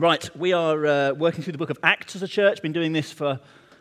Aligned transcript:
Right, 0.00 0.34
we 0.34 0.54
are 0.54 0.86
uh, 0.86 1.12
working 1.12 1.44
through 1.44 1.52
the 1.52 1.58
book 1.58 1.68
of 1.68 1.78
Acts 1.82 2.16
as 2.16 2.22
a 2.22 2.26
church. 2.26 2.62
Been 2.62 2.72
doing 2.72 2.94
this 2.94 3.12
for 3.12 3.38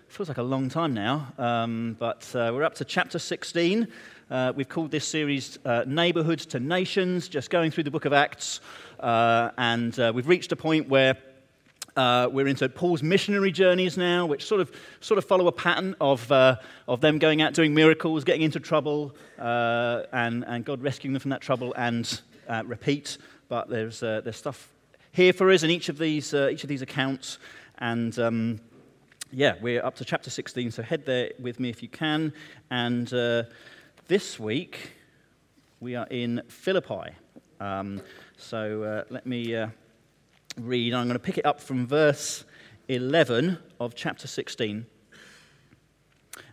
feels 0.10 0.28
like 0.28 0.38
a 0.38 0.44
long 0.44 0.68
time 0.68 0.94
now, 0.94 1.32
um, 1.38 1.96
but 1.98 2.30
uh, 2.36 2.52
we're 2.54 2.66
up 2.66 2.76
to 2.76 2.84
chapter 2.84 3.18
16. 3.18 3.88
Uh, 4.30 4.52
we've 4.54 4.68
called 4.68 4.92
this 4.92 5.08
series 5.08 5.60
uh, 5.64 5.86
Neighbours 5.88 6.46
to 6.48 6.60
Nations, 6.60 7.30
just 7.30 7.50
going 7.50 7.72
through 7.72 7.86
the 7.86 7.92
book 7.92 8.04
of 8.04 8.12
Acts, 8.12 8.60
uh, 9.00 9.52
and 9.58 9.98
uh, 9.98 10.12
we've 10.14 10.28
reached 10.28 10.52
a 10.52 10.58
point 10.58 10.90
where 10.90 11.16
we're 11.96 12.48
into 12.48 12.68
Paul's 12.68 13.02
missionary 13.02 13.54
journeys 13.54 13.98
now, 13.98 14.26
which 14.26 14.46
sort 14.46 14.60
of, 14.60 14.74
sort 15.00 15.20
of 15.20 15.24
follow 15.24 15.48
a 15.48 15.54
pattern 15.54 15.96
of, 16.02 16.30
of 16.30 17.00
them 17.00 17.18
going 17.20 17.42
out 17.42 17.54
doing 17.54 17.74
miracles, 17.74 18.26
getting 18.26 18.42
into 18.42 18.60
trouble, 18.60 19.16
and, 19.38 20.44
and 20.46 20.66
God 20.66 20.84
rescuing 20.84 21.14
them 21.14 21.22
from 21.22 21.32
that 21.32 21.40
trouble 21.40 21.74
and 21.78 22.22
repeat. 22.66 23.18
But 23.48 23.70
there's, 23.70 24.02
there's 24.02 24.36
stuff 24.36 24.68
here 25.12 25.34
for 25.34 25.52
us 25.52 25.64
in 25.64 25.70
each 25.70 25.90
of 25.90 25.98
these, 25.98 26.34
uh, 26.34 26.50
each 26.52 26.64
of 26.64 26.70
these 26.70 26.82
accounts. 26.82 27.40
And 27.80 28.18
um, 28.20 28.60
yeah, 29.32 29.56
we're 29.62 29.84
up 29.84 29.96
to 29.96 30.06
chapter 30.06 30.30
16, 30.30 30.72
so 30.72 30.84
head 30.84 31.06
there 31.06 31.32
with 31.40 31.60
me 31.60 31.70
if 31.70 31.82
you 31.82 31.90
can. 31.90 32.34
And 32.70 33.12
uh, 33.14 33.44
this 34.08 34.40
week, 34.40 34.94
we 35.80 35.96
are 35.96 36.08
in 36.08 36.42
Philippi. 36.48 37.12
Um, 37.60 38.02
so 38.38 38.84
uh, 38.84 39.04
let 39.10 39.26
me 39.26 39.56
uh, 39.56 39.68
read. 40.60 40.94
I'm 40.94 41.08
going 41.08 41.14
to 41.14 41.20
pick 41.20 41.38
it 41.38 41.46
up 41.46 41.60
from 41.60 41.88
verse 41.88 42.44
11 42.88 43.58
of 43.80 43.96
chapter 43.96 44.28
16. 44.28 44.86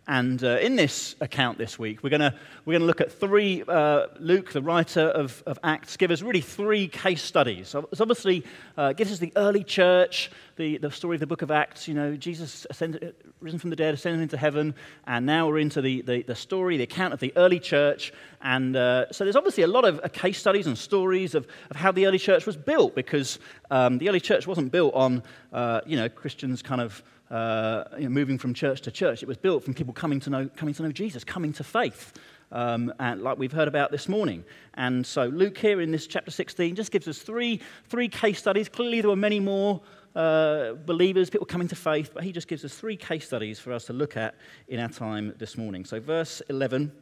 And 0.09 0.43
uh, 0.45 0.59
in 0.61 0.77
this 0.77 1.17
account 1.21 1.59
this 1.59 1.81
week, 1.81 2.05
we're 2.05 2.11
going 2.11 2.33
we're 2.65 2.75
gonna 2.75 2.85
look 2.85 3.01
at 3.01 3.11
three, 3.11 3.65
uh, 3.67 4.07
Luke, 4.21 4.53
the 4.53 4.63
writer 4.63 5.01
of, 5.01 5.43
of 5.47 5.59
Acts, 5.65 5.97
gives 5.97 6.13
us 6.13 6.23
really 6.23 6.41
three 6.41 6.87
case 6.87 7.23
studies. 7.23 7.69
So 7.69 7.89
it's 7.91 8.01
obviously 8.01 8.45
uh, 8.77 8.93
gives 8.93 9.11
us 9.11 9.19
the 9.19 9.33
early 9.35 9.65
church, 9.65 10.31
the, 10.55 10.79
the 10.79 10.93
story 10.93 11.17
of 11.17 11.21
the 11.21 11.27
book 11.27 11.43
of 11.43 11.51
Acts, 11.51 11.89
you 11.89 11.95
know, 11.95 12.15
Jesus 12.15 12.69
ascended, 12.71 13.17
risen 13.41 13.59
from 13.59 13.71
the 13.71 13.77
dead, 13.77 13.95
ascended 13.95 14.23
into 14.23 14.37
heaven, 14.37 14.77
and 15.09 15.27
now 15.27 15.49
we're 15.49 15.59
into 15.59 15.83
the, 15.83 16.03
the, 16.03 16.23
the 16.23 16.37
story, 16.37 16.77
the 16.77 16.85
account 16.85 17.13
of 17.13 17.19
the 17.19 17.33
early 17.37 17.59
church. 17.59 18.13
And 18.43 18.77
uh, 18.77 19.11
so 19.11 19.25
there's 19.25 19.35
obviously 19.35 19.65
a 19.65 19.69
lot 19.69 19.85
of 19.85 20.01
uh, 20.05 20.09
case 20.09 20.39
studies 20.39 20.69
and 20.69 20.79
stories 20.79 21.35
of, 21.35 21.49
of 21.69 21.77
how 21.77 21.91
the 21.91 22.07
early 22.07 22.19
church 22.19 22.47
was 22.47 22.57
built, 22.57 22.95
because 22.95 23.41
um, 23.73 23.99
the 23.99 24.09
early 24.09 24.21
church 24.21 24.47
wasn't 24.47 24.71
built 24.71 24.95
on, 24.95 25.25
uh, 25.53 25.81
you 25.85 25.97
know, 25.97 26.09
Christians 26.09 26.63
kind 26.63 26.81
of 26.81 27.03
uh, 27.31 27.85
you 27.97 28.05
know, 28.05 28.09
moving 28.11 28.39
from 28.39 28.55
church 28.55 28.81
to 28.83 28.91
church. 28.91 29.23
It 29.23 29.27
was 29.27 29.37
built 29.37 29.65
from 29.65 29.75
people 29.75 29.93
coming 29.93 30.21
to 30.21 30.31
know, 30.31 30.49
coming 30.57 30.75
to 30.75 30.83
know 30.83 30.93
Jesus, 30.93 31.25
coming 31.25 31.53
to 31.55 31.65
faith, 31.65 32.13
um, 32.53 32.93
and 32.99 33.23
like 33.23 33.39
we've 33.39 33.53
heard 33.53 33.69
about 33.69 33.91
this 33.91 34.09
morning. 34.09 34.45
And 34.75 35.05
so 35.05 35.27
Luke 35.27 35.59
here 35.59 35.81
in 35.81 35.91
this 35.91 36.07
chapter 36.07 36.31
16 36.31 36.75
just 36.77 36.93
gives 36.93 37.09
us 37.09 37.19
three, 37.19 37.61
three 37.89 38.09
case 38.09 38.39
studies. 38.39 38.69
Clearly, 38.69 39.01
there 39.01 39.11
were 39.11 39.17
many 39.17 39.41
more 39.41 39.81
uh, 40.15 40.75
believers, 40.87 41.29
people 41.29 41.47
coming 41.47 41.69
to 41.69 41.77
faith, 41.77 42.11
but 42.15 42.23
he 42.23 42.33
just 42.33 42.49
gives 42.49 42.65
us 42.65 42.75
three 42.75 42.97
case 42.97 43.27
studies 43.27 43.59
for 43.59 43.73
us 43.73 43.85
to 43.87 43.93
look 43.93 44.17
at 44.17 44.35
in 44.69 44.81
our 44.81 44.89
time 44.89 45.35
this 45.39 45.59
morning. 45.59 45.85
So, 45.85 46.01
verse 46.01 46.41
11. 46.49 46.93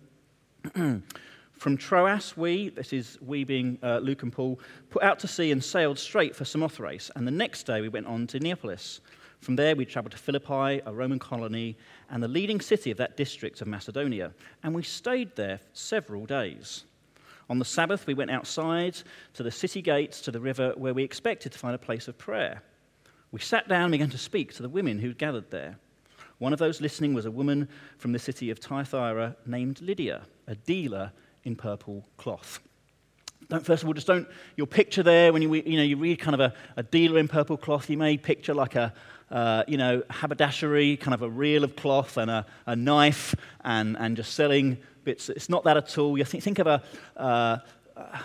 From 1.53 1.77
Troas, 1.77 2.37
we, 2.37 2.71
this 2.71 2.93
is 2.93 3.17
we 3.23 3.45
being 3.45 3.79
uh, 3.83 3.99
Luke 3.99 4.23
and 4.23 4.33
Paul, 4.33 4.59
put 4.91 5.03
out 5.03 5.21
to 5.21 5.29
sea 5.29 5.53
and 5.53 5.63
sailed 5.63 5.99
straight 5.99 6.35
for 6.35 6.45
Samothrace. 6.45 7.11
And 7.15 7.27
the 7.27 7.33
next 7.33 7.65
day 7.65 7.81
we 7.81 7.89
went 7.89 8.07
on 8.07 8.27
to 8.29 8.41
Neapolis. 8.41 9.01
From 9.45 9.57
there, 9.57 9.77
we 9.77 9.85
traveled 9.85 10.13
to 10.13 10.17
Philippi, 10.17 10.81
a 10.87 10.95
Roman 10.95 11.19
colony, 11.19 11.77
and 12.09 12.23
the 12.23 12.29
leading 12.29 12.63
city 12.63 12.91
of 12.91 12.97
that 12.97 13.19
district 13.19 13.61
of 13.61 13.67
Macedonia, 13.67 14.33
and 14.63 14.75
we 14.75 14.83
stayed 14.83 15.37
there 15.37 15.61
several 15.75 16.25
days. 16.25 16.85
On 17.51 17.59
the 17.59 17.65
Sabbath, 17.67 18.07
we 18.07 18.15
went 18.15 18.31
outside 18.31 18.97
to 19.35 19.43
the 19.43 19.51
city 19.51 19.83
gates 19.83 20.23
to 20.23 20.31
the 20.31 20.41
river 20.41 20.73
where 20.79 20.95
we 20.95 21.05
expected 21.05 21.53
to 21.53 21.59
find 21.59 21.75
a 21.75 21.79
place 21.79 22.09
of 22.09 22.17
prayer. 22.17 22.63
We 23.33 23.41
sat 23.41 23.69
down 23.69 23.83
and 23.83 23.93
began 23.93 24.09
to 24.09 24.17
speak 24.17 24.55
to 24.55 24.63
the 24.63 24.69
women 24.71 24.99
who 24.99 25.13
gathered 25.13 25.51
there. 25.51 25.79
One 26.39 26.55
of 26.55 26.59
those 26.59 26.81
listening 26.81 27.13
was 27.13 27.27
a 27.27 27.31
woman 27.31 27.69
from 27.99 28.13
the 28.13 28.19
city 28.19 28.49
of 28.49 28.61
Thyatira 28.61 29.37
named 29.45 29.83
Lydia, 29.83 30.23
a 30.47 30.55
dealer 30.55 31.13
in 31.43 31.55
purple 31.55 32.09
cloth. 32.17 32.61
Don't, 33.49 33.65
first 33.65 33.83
of 33.83 33.89
all, 33.89 33.95
just 33.95 34.07
don't, 34.07 34.27
your 34.57 34.67
picture 34.67 35.03
there, 35.03 35.33
when 35.33 35.43
you, 35.43 35.55
you, 35.55 35.77
know, 35.77 35.83
you 35.83 35.97
read 35.97 36.19
kind 36.19 36.35
of 36.35 36.41
a, 36.41 36.55
a 36.77 36.83
dealer 36.83 37.19
in 37.19 37.29
purple 37.29 37.57
cloth, 37.57 37.91
you 37.91 37.97
may 37.97 38.17
picture 38.17 38.55
like 38.55 38.75
a, 38.75 38.93
uh, 39.31 39.65
you 39.67 39.77
know, 39.77 40.03
haberdashery, 40.11 40.97
kind 40.97 41.15
of 41.15 41.23
a 41.23 41.29
reel 41.29 41.65
of 41.65 41.77
cloth 41.77 42.17
and 42.17 42.31
a, 42.31 42.47
a, 42.67 42.77
knife 42.77 43.35
and, 43.65 43.97
and 43.99 44.17
just 44.17 44.35
selling 44.35 44.79
bits. 45.05 45.29
It's 45.29 45.49
not 45.49 45.65
that 45.65 45.77
at 45.77 45.99
all. 45.99 46.17
You 46.17 46.25
think, 46.25 46.43
think 46.45 46.59
of 46.59 46.67
a, 46.67 46.83
uh, 47.17 47.59
uh, 47.97 48.19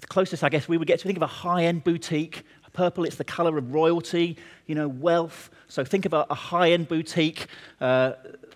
the 0.00 0.06
closest 0.06 0.42
I 0.42 0.48
guess 0.48 0.68
we 0.68 0.78
would 0.78 0.88
get 0.88 0.98
to 1.00 1.06
think 1.06 1.18
of 1.18 1.22
a 1.22 1.26
high 1.26 1.64
end 1.64 1.84
boutique. 1.84 2.44
Purple, 2.72 3.04
it's 3.04 3.16
the 3.16 3.24
color 3.24 3.58
of 3.58 3.72
royalty, 3.72 4.36
you 4.66 4.74
know, 4.74 4.88
wealth. 4.88 5.50
So 5.68 5.84
think 5.84 6.06
of 6.06 6.12
a, 6.12 6.34
high 6.34 6.72
end 6.72 6.88
boutique 6.88 7.46
uh, 7.80 8.12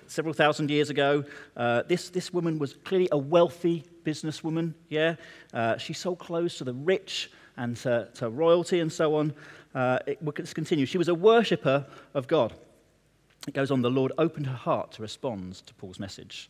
several 0.06 0.34
thousand 0.34 0.70
years 0.70 0.90
ago. 0.90 1.24
Uh, 1.56 1.82
this, 1.88 2.10
this 2.10 2.32
woman 2.32 2.58
was 2.58 2.74
clearly 2.84 3.08
a 3.12 3.18
wealthy 3.18 3.84
businesswoman, 4.04 4.74
yeah? 4.88 5.16
Uh, 5.52 5.76
she 5.76 5.92
sold 5.92 6.18
clothes 6.18 6.56
to 6.56 6.64
the 6.64 6.74
rich 6.74 7.30
and 7.56 7.76
to, 7.78 8.08
to 8.14 8.28
royalty 8.28 8.80
and 8.80 8.92
so 8.92 9.16
on 9.16 9.32
uh, 9.74 9.98
it, 10.06 10.18
let's 10.22 10.54
continue. 10.54 10.86
She 10.86 10.98
was 10.98 11.08
a 11.08 11.14
worshipper 11.14 11.84
of 12.14 12.28
God. 12.28 12.54
It 13.46 13.54
goes 13.54 13.70
on, 13.70 13.82
the 13.82 13.90
Lord 13.90 14.12
opened 14.18 14.46
her 14.46 14.56
heart 14.56 14.92
to 14.92 15.02
respond 15.02 15.54
to 15.66 15.74
Paul's 15.74 15.98
message. 15.98 16.48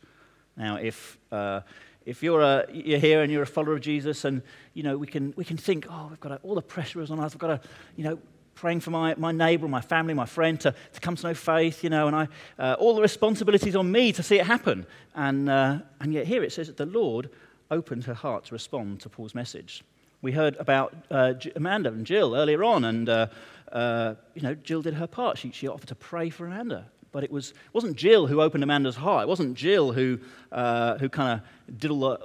Now, 0.57 0.77
if, 0.77 1.19
uh, 1.33 1.63
if 2.07 2.23
you're, 2.23 2.43
a, 2.43 2.67
you're 2.73 2.99
here 2.99 3.23
and 3.23 3.33
you're 3.33 3.43
a 3.43 3.47
follower 3.47 3.75
of 3.75 3.81
Jesus, 3.81 4.25
and 4.25 4.43
you 4.75 4.83
know, 4.83 4.99
we, 4.99 5.07
can, 5.07 5.33
we 5.37 5.45
can 5.45 5.57
think, 5.57 5.87
oh, 5.91 6.09
we've 6.11 6.21
got 6.21 6.31
to, 6.31 6.37
all 6.43 6.55
the 6.55 6.63
pressure 6.63 7.01
is 7.01 7.11
on 7.11 7.21
us. 7.21 7.35
We've 7.35 7.41
got 7.41 7.63
to, 7.63 7.69
you 7.97 8.05
know, 8.05 8.19
praying 8.55 8.81
for 8.81 8.91
my, 8.91 9.15
my 9.17 9.33
neighbor, 9.33 9.67
my 9.67 9.81
family, 9.81 10.15
my 10.15 10.27
friend 10.27 10.61
to, 10.61 10.75
to 10.93 11.01
come 11.01 11.17
to 11.17 11.27
know 11.27 11.35
faith, 11.35 11.83
you 11.83 11.91
know, 11.91 12.07
and 12.07 12.17
I, 12.17 12.29
uh, 12.59 12.77
all 12.79 12.95
the 12.95 13.03
responsibilities 13.03 13.75
on 13.75 13.91
me 13.91 14.13
to 14.13 14.23
see 14.23 14.39
it 14.39 14.47
happen. 14.47 14.87
And, 15.15 15.49
uh, 15.49 15.79
and 16.01 16.13
yet 16.13 16.27
here 16.27 16.43
it 16.43 16.53
says 16.53 16.69
that 16.69 16.77
the 16.77 16.87
Lord 16.87 17.31
opened 17.71 18.05
her 18.05 18.15
heart 18.15 18.45
to 18.47 18.55
respond 18.55 19.01
to 19.01 19.09
Paul's 19.09 19.35
message. 19.35 19.83
We 20.23 20.33
heard 20.33 20.57
about 20.57 20.95
uh, 21.11 21.35
Amanda 21.57 21.91
and 21.91 22.07
Jill 22.07 22.35
earlier 22.35 22.65
on, 22.65 22.85
and 22.85 23.09
uh, 23.09 23.27
uh, 23.73 24.15
you 24.35 24.43
know, 24.43 24.55
Jill 24.55 24.81
did 24.81 24.95
her 24.95 25.07
part. 25.07 25.37
She, 25.37 25.51
she 25.51 25.69
offered 25.69 25.89
to 25.89 25.95
pray 25.95 26.31
for 26.31 26.47
Amanda. 26.47 26.87
But 27.15 27.23
it, 27.23 27.31
was, 27.31 27.55
wasn't 27.73 27.97
Jill 27.97 28.27
who 28.27 28.43
opened 28.43 28.65
Amanda's 28.65 28.97
heart. 28.97 29.23
It 29.23 29.29
wasn't 29.29 29.55
Jill 29.55 29.93
who, 29.93 30.19
uh, 30.51 30.99
who 30.99 31.09
kind 31.09 31.41
of 31.41 31.79
did 31.79 31.93
all 31.93 32.01
the, 32.01 32.17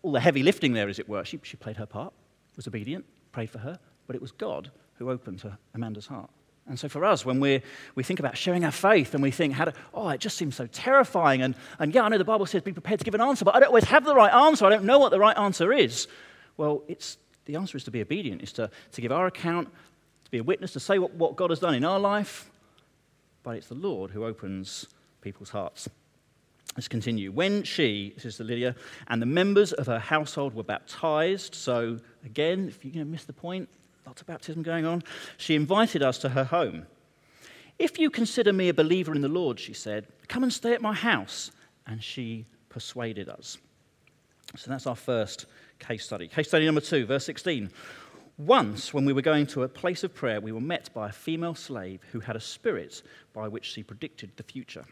all 0.00 0.12
the 0.12 0.20
heavy 0.20 0.42
lifting 0.42 0.72
there, 0.72 0.88
as 0.88 0.98
it 0.98 1.06
were. 1.06 1.26
She, 1.26 1.38
she 1.42 1.58
played 1.58 1.76
her 1.76 1.84
part, 1.84 2.10
was 2.56 2.66
obedient, 2.66 3.04
prayed 3.32 3.50
for 3.50 3.58
her, 3.58 3.78
but 4.06 4.16
it 4.16 4.22
was 4.22 4.32
God 4.32 4.70
who 4.94 5.10
opened 5.10 5.42
her, 5.42 5.58
Amanda's 5.74 6.06
heart. 6.06 6.30
And 6.66 6.78
so 6.78 6.88
for 6.88 7.04
us, 7.04 7.26
when 7.26 7.38
we 7.38 7.60
we 7.96 8.02
think 8.02 8.18
about 8.18 8.38
sharing 8.38 8.64
our 8.64 8.70
faith 8.70 9.12
and 9.12 9.22
we 9.22 9.30
think, 9.30 9.52
how 9.52 9.66
to, 9.66 9.74
oh, 9.92 10.08
it 10.08 10.20
just 10.20 10.38
seems 10.38 10.56
so 10.56 10.66
terrifying. 10.68 11.42
And, 11.42 11.54
and 11.78 11.94
yeah, 11.94 12.04
I 12.04 12.08
know 12.08 12.16
the 12.16 12.24
Bible 12.24 12.46
says 12.46 12.62
be 12.62 12.72
prepared 12.72 13.00
to 13.00 13.04
give 13.04 13.14
an 13.14 13.20
answer, 13.20 13.44
but 13.44 13.54
I 13.54 13.60
don't 13.60 13.68
always 13.68 13.84
have 13.84 14.06
the 14.06 14.14
right 14.14 14.32
answer. 14.32 14.64
I 14.64 14.70
don't 14.70 14.84
know 14.84 14.98
what 14.98 15.10
the 15.10 15.18
right 15.18 15.36
answer 15.36 15.70
is. 15.70 16.08
Well, 16.56 16.82
it's 16.88 17.18
the 17.44 17.56
answer 17.56 17.76
is 17.76 17.84
to 17.84 17.90
be 17.90 18.00
obedient, 18.00 18.40
is 18.40 18.54
to, 18.54 18.70
to 18.92 19.00
give 19.02 19.12
our 19.12 19.26
account, 19.26 19.68
to 20.24 20.30
be 20.30 20.38
a 20.38 20.42
witness, 20.42 20.72
to 20.72 20.80
say 20.80 20.98
what, 20.98 21.12
what 21.12 21.36
God 21.36 21.50
has 21.50 21.58
done 21.58 21.74
in 21.74 21.84
our 21.84 22.00
life. 22.00 22.50
But 23.44 23.56
it's 23.56 23.68
the 23.68 23.74
Lord 23.74 24.10
who 24.10 24.24
opens 24.24 24.86
people's 25.20 25.50
hearts. 25.50 25.88
Let's 26.76 26.88
continue. 26.88 27.30
When 27.30 27.62
she, 27.62 28.12
this 28.16 28.24
is 28.24 28.40
Lydia, 28.40 28.74
and 29.06 29.22
the 29.22 29.26
members 29.26 29.72
of 29.72 29.86
her 29.86 30.00
household 30.00 30.54
were 30.54 30.64
baptized, 30.64 31.54
so 31.54 32.00
again, 32.24 32.66
if 32.68 32.84
you're 32.84 32.92
going 32.92 33.06
to 33.06 33.12
miss 33.12 33.24
the 33.24 33.32
point, 33.32 33.68
lots 34.06 34.20
of 34.20 34.26
baptism 34.26 34.64
going 34.64 34.84
on, 34.84 35.04
she 35.36 35.54
invited 35.54 36.02
us 36.02 36.18
to 36.18 36.30
her 36.30 36.42
home. 36.42 36.86
If 37.78 37.98
you 37.98 38.10
consider 38.10 38.52
me 38.52 38.68
a 38.70 38.74
believer 38.74 39.14
in 39.14 39.22
the 39.22 39.28
Lord, 39.28 39.60
she 39.60 39.72
said, 39.72 40.06
come 40.26 40.42
and 40.42 40.52
stay 40.52 40.72
at 40.72 40.82
my 40.82 40.94
house. 40.94 41.52
And 41.86 42.02
she 42.02 42.46
persuaded 42.70 43.28
us. 43.28 43.58
So 44.56 44.70
that's 44.70 44.86
our 44.86 44.96
first 44.96 45.46
case 45.78 46.04
study. 46.04 46.28
Case 46.28 46.48
study 46.48 46.64
number 46.64 46.80
two, 46.80 47.04
verse 47.06 47.26
16. 47.26 47.70
Once, 48.36 48.92
when 48.92 49.04
we 49.04 49.12
were 49.12 49.22
going 49.22 49.46
to 49.46 49.62
a 49.62 49.68
place 49.68 50.02
of 50.02 50.12
prayer, 50.12 50.40
we 50.40 50.50
were 50.50 50.60
met 50.60 50.92
by 50.92 51.08
a 51.08 51.12
female 51.12 51.54
slave 51.54 52.00
who 52.10 52.18
had 52.18 52.34
a 52.34 52.40
spirit 52.40 53.02
by 53.32 53.46
which 53.46 53.64
she 53.64 53.82
predicted 53.82 54.30
the 54.36 54.42
future. 54.42 54.84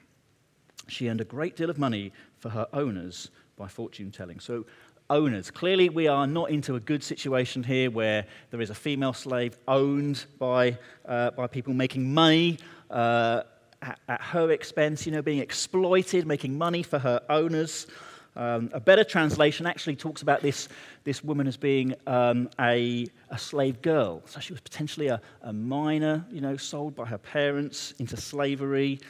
She 0.87 1.09
earned 1.09 1.21
a 1.21 1.25
great 1.25 1.57
deal 1.57 1.69
of 1.69 1.79
money 1.79 2.13
for 2.39 2.51
her 2.51 2.69
owners 2.73 3.31
by 3.57 3.67
fortune 3.67 4.13
telling. 4.13 4.39
So, 4.39 4.65
owners, 5.11 5.51
clearly, 5.51 5.89
we 5.89 6.07
are 6.07 6.27
not 6.27 6.51
into 6.51 6.77
a 6.77 6.81
good 6.81 7.03
situation 7.03 7.65
here 7.65 7.91
where 7.91 8.27
there 8.51 8.61
is 8.61 8.71
a 8.71 8.75
female 8.75 9.13
slave 9.13 9.57
owned 9.67 10.25
by, 10.39 10.79
uh, 11.05 11.33
by 11.33 11.49
people 11.49 11.75
making 11.75 12.15
money. 12.15 12.59
Uh, 12.91 13.43
at, 13.83 13.99
at 14.09 14.21
her 14.21 14.53
expense, 14.53 15.05
you 15.07 15.13
know, 15.13 15.23
being 15.23 15.41
exploited, 15.41 16.27
making 16.27 16.57
money 16.57 16.83
for 16.83 17.01
her 17.01 17.21
owners. 17.29 17.89
Um, 18.35 18.71
a 18.73 18.81
better 18.81 19.05
translation 19.05 19.67
actually 19.67 19.97
talks 19.97 20.23
about 20.23 20.41
this, 20.41 20.69
this 21.05 21.23
woman 21.23 21.47
as 21.47 21.57
being 21.57 21.95
um, 22.07 22.49
a, 22.59 23.07
a 23.31 23.39
slave 23.39 23.83
girl. 23.83 24.23
So 24.27 24.41
she 24.41 24.53
was 24.53 24.61
potentially 24.61 25.09
a, 25.09 25.21
a 25.43 25.53
minor, 25.53 26.25
you 26.31 26.41
know, 26.41 26.57
sold 26.57 26.95
by 26.95 27.05
her 27.07 27.19
parents 27.19 27.93
into 27.99 28.17
slavery. 28.17 29.01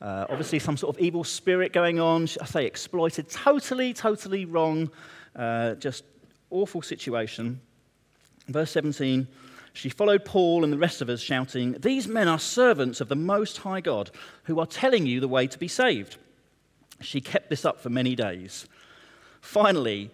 Uh, 0.00 0.26
obviously, 0.30 0.58
some 0.58 0.78
sort 0.78 0.96
of 0.96 1.02
evil 1.02 1.24
spirit 1.24 1.72
going 1.74 2.00
on. 2.00 2.22
I 2.40 2.46
say 2.46 2.64
exploited. 2.64 3.28
Totally, 3.28 3.92
totally 3.92 4.46
wrong. 4.46 4.90
Uh, 5.36 5.74
just 5.74 6.04
awful 6.50 6.80
situation. 6.80 7.60
Verse 8.48 8.70
17 8.70 9.28
she 9.72 9.88
followed 9.88 10.24
Paul 10.24 10.64
and 10.64 10.72
the 10.72 10.78
rest 10.78 11.00
of 11.00 11.08
us, 11.08 11.20
shouting, 11.20 11.76
These 11.78 12.08
men 12.08 12.28
are 12.28 12.38
servants 12.38 13.00
of 13.00 13.08
the 13.08 13.16
Most 13.16 13.58
High 13.58 13.80
God 13.80 14.10
who 14.44 14.58
are 14.58 14.66
telling 14.66 15.06
you 15.06 15.20
the 15.20 15.28
way 15.28 15.46
to 15.46 15.58
be 15.58 15.68
saved. 15.68 16.16
She 17.00 17.20
kept 17.20 17.50
this 17.50 17.64
up 17.64 17.80
for 17.80 17.90
many 17.90 18.14
days. 18.14 18.66
Finally, 19.40 20.10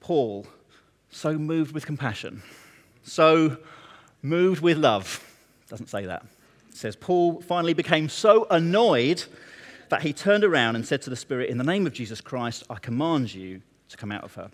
Paul, 0.00 0.46
so 1.10 1.36
moved 1.38 1.72
with 1.72 1.86
compassion, 1.86 2.42
so 3.02 3.56
moved 4.22 4.62
with 4.62 4.78
love, 4.78 5.24
doesn't 5.68 5.88
say 5.88 6.06
that. 6.06 6.24
It 6.70 6.76
says, 6.76 6.96
Paul 6.96 7.40
finally 7.42 7.74
became 7.74 8.08
so 8.08 8.46
annoyed 8.50 9.24
that 9.88 10.02
he 10.02 10.12
turned 10.12 10.44
around 10.44 10.76
and 10.76 10.86
said 10.86 11.02
to 11.02 11.10
the 11.10 11.16
Spirit, 11.16 11.50
In 11.50 11.58
the 11.58 11.64
name 11.64 11.86
of 11.86 11.92
Jesus 11.92 12.20
Christ, 12.20 12.64
I 12.70 12.76
command 12.76 13.34
you 13.34 13.60
to 13.88 13.96
come 13.96 14.10
out 14.10 14.24
of 14.24 14.34
her. 14.34 14.50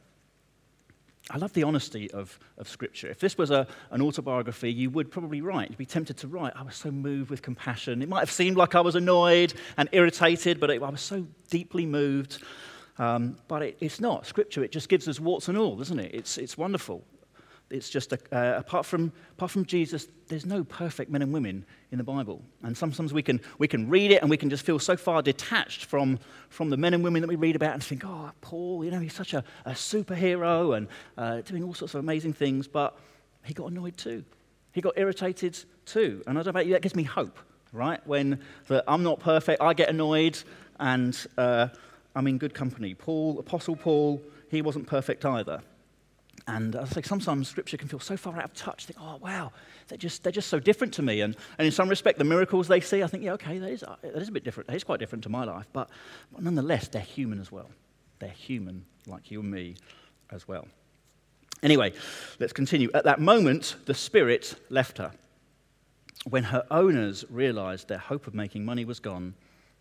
I 1.30 1.36
love 1.36 1.52
the 1.52 1.62
honesty 1.62 2.10
of, 2.12 2.38
of 2.56 2.68
Scripture. 2.68 3.08
If 3.08 3.20
this 3.20 3.36
was 3.36 3.50
a, 3.50 3.66
an 3.90 4.00
autobiography, 4.00 4.72
you 4.72 4.88
would 4.90 5.10
probably 5.10 5.42
write. 5.42 5.68
You'd 5.68 5.78
be 5.78 5.86
tempted 5.86 6.16
to 6.18 6.28
write, 6.28 6.54
I 6.56 6.62
was 6.62 6.74
so 6.74 6.90
moved 6.90 7.30
with 7.30 7.42
compassion. 7.42 8.00
It 8.00 8.08
might 8.08 8.20
have 8.20 8.30
seemed 8.30 8.56
like 8.56 8.74
I 8.74 8.80
was 8.80 8.94
annoyed 8.94 9.52
and 9.76 9.88
irritated, 9.92 10.58
but 10.58 10.70
it, 10.70 10.82
I 10.82 10.88
was 10.88 11.02
so 11.02 11.26
deeply 11.50 11.84
moved. 11.84 12.42
Um, 12.98 13.36
but 13.46 13.62
it, 13.62 13.76
it's 13.80 14.00
not. 14.00 14.26
Scripture, 14.26 14.64
it 14.64 14.72
just 14.72 14.88
gives 14.88 15.06
us 15.06 15.20
warts 15.20 15.48
and 15.48 15.58
all, 15.58 15.76
doesn't 15.76 15.98
it? 15.98 16.14
It's, 16.14 16.38
it's 16.38 16.56
wonderful 16.56 17.04
it's 17.70 17.90
just 17.90 18.12
a, 18.12 18.18
uh, 18.32 18.58
apart, 18.58 18.86
from, 18.86 19.12
apart 19.32 19.50
from 19.50 19.64
Jesus, 19.64 20.08
there's 20.28 20.46
no 20.46 20.64
perfect 20.64 21.10
men 21.10 21.22
and 21.22 21.32
women 21.32 21.66
in 21.92 21.98
the 21.98 22.04
Bible. 22.04 22.42
And 22.62 22.76
sometimes 22.76 23.12
we 23.12 23.22
can, 23.22 23.40
we 23.58 23.68
can 23.68 23.88
read 23.88 24.10
it 24.10 24.22
and 24.22 24.30
we 24.30 24.36
can 24.36 24.50
just 24.50 24.64
feel 24.64 24.78
so 24.78 24.96
far 24.96 25.22
detached 25.22 25.84
from, 25.84 26.18
from 26.48 26.70
the 26.70 26.76
men 26.76 26.94
and 26.94 27.04
women 27.04 27.20
that 27.20 27.28
we 27.28 27.36
read 27.36 27.56
about 27.56 27.74
and 27.74 27.82
think, 27.82 28.02
oh, 28.04 28.30
Paul, 28.40 28.84
you 28.84 28.90
know, 28.90 29.00
he's 29.00 29.14
such 29.14 29.34
a, 29.34 29.44
a 29.64 29.72
superhero 29.72 30.76
and 30.76 30.88
uh, 31.16 31.42
doing 31.42 31.62
all 31.62 31.74
sorts 31.74 31.94
of 31.94 32.00
amazing 32.00 32.32
things. 32.32 32.66
But 32.66 32.98
he 33.44 33.54
got 33.54 33.70
annoyed 33.70 33.96
too. 33.96 34.24
He 34.72 34.80
got 34.80 34.94
irritated 34.96 35.58
too. 35.84 36.22
And 36.26 36.38
I 36.38 36.42
don't 36.42 36.46
know 36.46 36.50
about 36.50 36.66
you, 36.66 36.72
that 36.72 36.82
gives 36.82 36.96
me 36.96 37.02
hope, 37.02 37.38
right? 37.72 38.04
When 38.06 38.40
the, 38.68 38.82
I'm 38.88 39.02
not 39.02 39.20
perfect, 39.20 39.60
I 39.60 39.74
get 39.74 39.88
annoyed 39.88 40.38
and 40.80 41.18
uh, 41.36 41.68
I'm 42.14 42.26
in 42.26 42.38
good 42.38 42.54
company. 42.54 42.94
Paul, 42.94 43.38
Apostle 43.38 43.76
Paul, 43.76 44.22
he 44.50 44.62
wasn't 44.62 44.86
perfect 44.86 45.24
either. 45.24 45.60
And 46.46 46.76
I 46.76 46.84
think 46.84 47.04
sometimes 47.04 47.48
scripture 47.48 47.76
can 47.76 47.88
feel 47.88 48.00
so 48.00 48.16
far 48.16 48.36
out 48.36 48.44
of 48.44 48.54
touch. 48.54 48.86
Think, 48.86 48.98
oh, 49.00 49.16
wow, 49.16 49.52
they're 49.88 49.98
just, 49.98 50.22
they're 50.22 50.32
just 50.32 50.48
so 50.48 50.58
different 50.58 50.94
to 50.94 51.02
me. 51.02 51.20
And, 51.20 51.36
and 51.58 51.66
in 51.66 51.72
some 51.72 51.88
respect, 51.88 52.18
the 52.18 52.24
miracles 52.24 52.68
they 52.68 52.80
see, 52.80 53.02
I 53.02 53.06
think, 53.06 53.24
yeah, 53.24 53.32
okay, 53.32 53.58
that 53.58 53.70
is, 53.70 53.82
uh, 53.82 53.96
that 54.02 54.22
is 54.22 54.28
a 54.28 54.32
bit 54.32 54.44
different. 54.44 54.70
Is 54.70 54.84
quite 54.84 55.00
different 55.00 55.24
to 55.24 55.28
my 55.28 55.44
life. 55.44 55.66
But, 55.72 55.90
but 56.32 56.42
nonetheless, 56.42 56.88
they're 56.88 57.02
human 57.02 57.40
as 57.40 57.52
well. 57.52 57.68
They're 58.18 58.30
human 58.30 58.84
like 59.06 59.30
you 59.30 59.40
and 59.40 59.50
me 59.50 59.76
as 60.30 60.48
well. 60.48 60.66
Anyway, 61.62 61.92
let's 62.38 62.52
continue. 62.52 62.90
At 62.94 63.04
that 63.04 63.20
moment, 63.20 63.76
the 63.86 63.94
spirit 63.94 64.54
left 64.70 64.98
her. 64.98 65.10
When 66.28 66.44
her 66.44 66.64
owners 66.70 67.24
realized 67.30 67.88
their 67.88 67.98
hope 67.98 68.26
of 68.26 68.34
making 68.34 68.64
money 68.64 68.84
was 68.84 69.00
gone, 69.00 69.34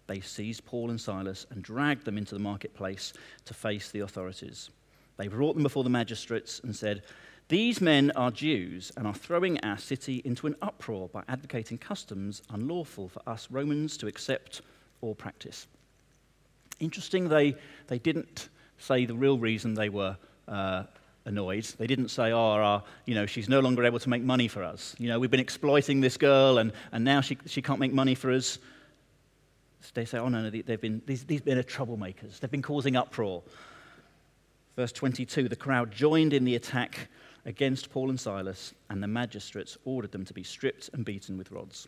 they 0.07 0.21
seized 0.21 0.65
Paul 0.65 0.89
and 0.89 0.99
Silas 0.99 1.45
and 1.51 1.61
dragged 1.61 2.05
them 2.05 2.17
into 2.17 2.33
the 2.33 2.41
marketplace 2.41 3.13
to 3.45 3.53
face 3.53 3.91
the 3.91 3.99
authorities. 3.99 4.69
They 5.17 5.27
brought 5.27 5.55
them 5.55 5.63
before 5.63 5.83
the 5.83 5.89
magistrates 5.89 6.59
and 6.63 6.75
said, 6.75 7.03
These 7.49 7.81
men 7.81 8.11
are 8.15 8.31
Jews 8.31 8.91
and 8.95 9.05
are 9.07 9.13
throwing 9.13 9.59
our 9.61 9.77
city 9.77 10.21
into 10.23 10.47
an 10.47 10.55
uproar 10.61 11.09
by 11.09 11.23
advocating 11.27 11.77
customs 11.77 12.43
unlawful 12.51 13.09
for 13.09 13.21
us 13.27 13.47
Romans 13.51 13.97
to 13.97 14.07
accept 14.07 14.61
or 15.01 15.15
practice. 15.15 15.67
Interesting, 16.79 17.27
they, 17.27 17.55
they 17.87 17.99
didn't 17.99 18.49
say 18.77 19.05
the 19.05 19.15
real 19.15 19.39
reason 19.39 19.73
they 19.73 19.89
were 19.89 20.15
uh, 20.47 20.83
annoyed. 21.25 21.65
They 21.77 21.87
didn't 21.87 22.09
say, 22.09 22.31
oh, 22.31 22.37
our, 22.37 22.83
you 23.05 23.15
know, 23.15 23.25
she's 23.25 23.49
no 23.49 23.59
longer 23.59 23.83
able 23.83 23.99
to 23.99 24.09
make 24.09 24.21
money 24.21 24.47
for 24.47 24.63
us. 24.63 24.95
You 24.99 25.09
know, 25.09 25.19
we've 25.19 25.31
been 25.31 25.39
exploiting 25.39 26.01
this 26.01 26.17
girl 26.17 26.59
and, 26.59 26.71
and 26.91 27.03
now 27.03 27.21
she, 27.21 27.37
she 27.47 27.61
can't 27.61 27.79
make 27.79 27.93
money 27.93 28.15
for 28.15 28.31
us. 28.31 28.59
They 29.93 30.05
say, 30.05 30.17
oh, 30.19 30.27
no, 30.27 30.41
no, 30.41 30.49
they've 30.49 30.81
been, 30.81 31.01
these, 31.05 31.23
these 31.23 31.45
men 31.45 31.57
are 31.57 31.63
troublemakers. 31.63 32.39
They've 32.39 32.51
been 32.51 32.61
causing 32.61 32.95
uproar. 32.95 33.41
Verse 34.77 34.91
22 34.91 35.49
the 35.49 35.55
crowd 35.55 35.91
joined 35.91 36.33
in 36.33 36.45
the 36.45 36.55
attack 36.55 37.09
against 37.45 37.89
Paul 37.89 38.09
and 38.09 38.19
Silas, 38.19 38.73
and 38.89 39.01
the 39.01 39.07
magistrates 39.07 39.75
ordered 39.85 40.11
them 40.11 40.23
to 40.25 40.33
be 40.33 40.43
stripped 40.43 40.89
and 40.93 41.03
beaten 41.03 41.37
with 41.37 41.51
rods. 41.51 41.87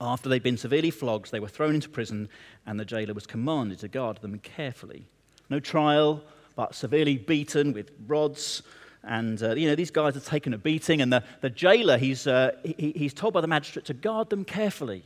After 0.00 0.28
they'd 0.28 0.42
been 0.42 0.56
severely 0.56 0.90
flogged, 0.90 1.30
they 1.30 1.38
were 1.38 1.48
thrown 1.48 1.76
into 1.76 1.88
prison, 1.88 2.28
and 2.66 2.80
the 2.80 2.84
jailer 2.84 3.14
was 3.14 3.28
commanded 3.28 3.78
to 3.78 3.88
guard 3.88 4.20
them 4.22 4.38
carefully. 4.40 5.06
No 5.50 5.60
trial, 5.60 6.24
but 6.56 6.74
severely 6.74 7.16
beaten 7.16 7.72
with 7.72 7.92
rods. 8.08 8.62
And, 9.04 9.40
uh, 9.40 9.54
you 9.54 9.68
know, 9.68 9.76
these 9.76 9.92
guys 9.92 10.14
have 10.14 10.24
taken 10.24 10.52
a 10.52 10.58
beating, 10.58 11.00
and 11.00 11.12
the, 11.12 11.22
the 11.42 11.50
jailer, 11.50 11.96
he's, 11.96 12.26
uh, 12.26 12.56
he, 12.64 12.92
he's 12.96 13.14
told 13.14 13.34
by 13.34 13.40
the 13.40 13.46
magistrate 13.46 13.84
to 13.84 13.94
guard 13.94 14.30
them 14.30 14.44
carefully. 14.44 15.04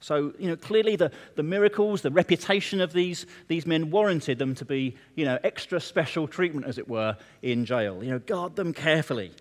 So, 0.00 0.32
you 0.38 0.48
know, 0.48 0.56
clearly 0.56 0.96
the, 0.96 1.10
the 1.34 1.42
miracles, 1.42 2.02
the 2.02 2.10
reputation 2.10 2.80
of 2.80 2.92
these, 2.92 3.26
these 3.48 3.66
men 3.66 3.90
warranted 3.90 4.38
them 4.38 4.54
to 4.56 4.64
be, 4.64 4.96
you 5.16 5.24
know, 5.24 5.38
extra 5.42 5.80
special 5.80 6.28
treatment, 6.28 6.66
as 6.66 6.78
it 6.78 6.88
were, 6.88 7.16
in 7.42 7.64
jail. 7.64 8.02
You 8.02 8.12
know, 8.12 8.18
guard 8.20 8.54
them 8.54 8.72
carefully. 8.72 9.32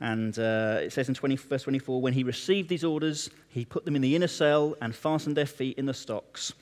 And 0.00 0.38
uh, 0.38 0.78
it 0.82 0.92
says 0.92 1.08
in 1.08 1.14
20, 1.14 1.36
verse 1.36 1.64
24 1.64 2.00
when 2.00 2.12
he 2.12 2.22
received 2.22 2.68
these 2.68 2.84
orders, 2.84 3.30
he 3.48 3.64
put 3.64 3.84
them 3.84 3.96
in 3.96 4.02
the 4.02 4.14
inner 4.14 4.28
cell 4.28 4.76
and 4.80 4.94
fastened 4.94 5.36
their 5.36 5.46
feet 5.46 5.78
in 5.78 5.86
the 5.86 5.94
stocks. 5.94 6.52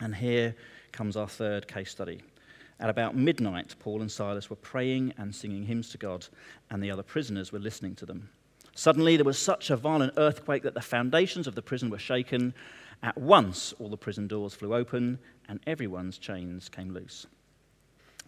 And 0.00 0.14
here 0.14 0.54
comes 0.92 1.16
our 1.16 1.28
third 1.28 1.66
case 1.66 1.90
study. 1.90 2.20
At 2.80 2.90
about 2.90 3.16
midnight, 3.16 3.74
Paul 3.78 4.02
and 4.02 4.10
Silas 4.10 4.50
were 4.50 4.56
praying 4.56 5.14
and 5.16 5.34
singing 5.34 5.64
hymns 5.64 5.88
to 5.90 5.98
God, 5.98 6.26
and 6.70 6.82
the 6.82 6.90
other 6.90 7.04
prisoners 7.04 7.52
were 7.52 7.60
listening 7.60 7.94
to 7.96 8.06
them. 8.06 8.28
Suddenly, 8.74 9.16
there 9.16 9.24
was 9.24 9.38
such 9.38 9.70
a 9.70 9.76
violent 9.76 10.14
earthquake 10.16 10.62
that 10.64 10.74
the 10.74 10.80
foundations 10.80 11.46
of 11.46 11.54
the 11.54 11.62
prison 11.62 11.90
were 11.90 11.98
shaken. 11.98 12.54
At 13.02 13.16
once, 13.16 13.72
all 13.78 13.88
the 13.88 13.96
prison 13.96 14.26
doors 14.26 14.54
flew 14.54 14.74
open, 14.74 15.18
and 15.48 15.60
everyone's 15.66 16.18
chains 16.18 16.68
came 16.68 16.92
loose. 16.92 17.26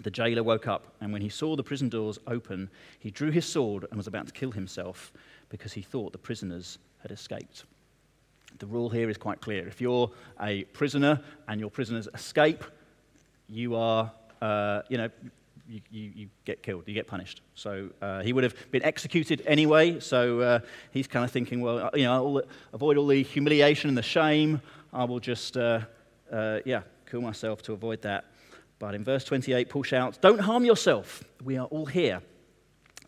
The 0.01 0.11
jailer 0.11 0.43
woke 0.43 0.69
up, 0.69 0.95
and 1.01 1.13
when 1.13 1.23
he 1.23 1.29
saw 1.29 1.57
the 1.57 1.65
prison 1.65 1.89
doors 1.89 2.19
open, 2.27 2.71
he 2.99 3.11
drew 3.11 3.31
his 3.31 3.47
sword 3.47 3.87
and 3.91 3.97
was 3.97 4.07
about 4.07 4.27
to 4.27 4.33
kill 4.33 4.53
himself 4.53 5.13
because 5.49 5.73
he 5.73 5.83
thought 5.83 6.13
the 6.13 6.19
prisoners 6.19 6.79
had 7.01 7.11
escaped. 7.11 7.65
The 8.59 8.67
rule 8.67 8.91
here 8.91 9.11
is 9.11 9.17
quite 9.17 9.41
clear. 9.41 9.67
If 9.67 9.81
you're 9.81 10.11
a 10.41 10.65
prisoner 10.65 11.21
and 11.49 11.61
your 11.61 11.71
prisoners 11.71 12.09
escape, 12.15 12.65
you 13.49 13.75
are, 13.75 14.13
uh, 14.41 14.83
you 14.89 14.99
know, 14.99 15.11
you, 15.69 15.81
you, 15.91 16.13
you, 16.15 16.29
get 16.45 16.63
killed, 16.63 16.85
you 16.87 16.95
get 16.95 17.07
punished. 17.07 17.43
So 17.55 17.91
uh, 18.01 18.23
he 18.23 18.33
would 18.33 18.45
have 18.45 18.55
been 18.71 18.85
executed 18.85 19.43
anyway. 19.47 20.01
So 20.01 20.41
uh, 20.41 20.59
he's 20.93 21.07
kind 21.07 21.25
of 21.25 21.31
thinking, 21.31 21.61
well, 21.61 21.79
uh, 21.79 21.91
you 21.95 22.05
know, 22.05 22.15
I'll 22.15 22.43
avoid 22.73 22.97
all 22.97 23.07
the 23.07 23.23
humiliation 23.23 23.89
and 23.89 23.99
the 23.99 24.03
shame. 24.03 24.61
I 24.93 25.05
will 25.05 25.21
just, 25.21 25.57
uh, 25.57 25.81
uh, 26.33 26.61
yeah, 26.65 26.83
kill 27.11 27.21
myself 27.21 27.63
to 27.63 27.73
avoid 27.73 28.03
that. 28.03 28.27
But 28.79 28.95
in 28.95 29.05
verse 29.05 29.25
28, 29.25 29.69
Paul 29.69 29.83
shouts, 29.83 30.19
Don't 30.19 30.41
harm 30.41 30.65
yourself. 30.65 31.25
We 31.43 31.57
are 31.57 31.67
all 31.67 31.87
here. 31.87 32.21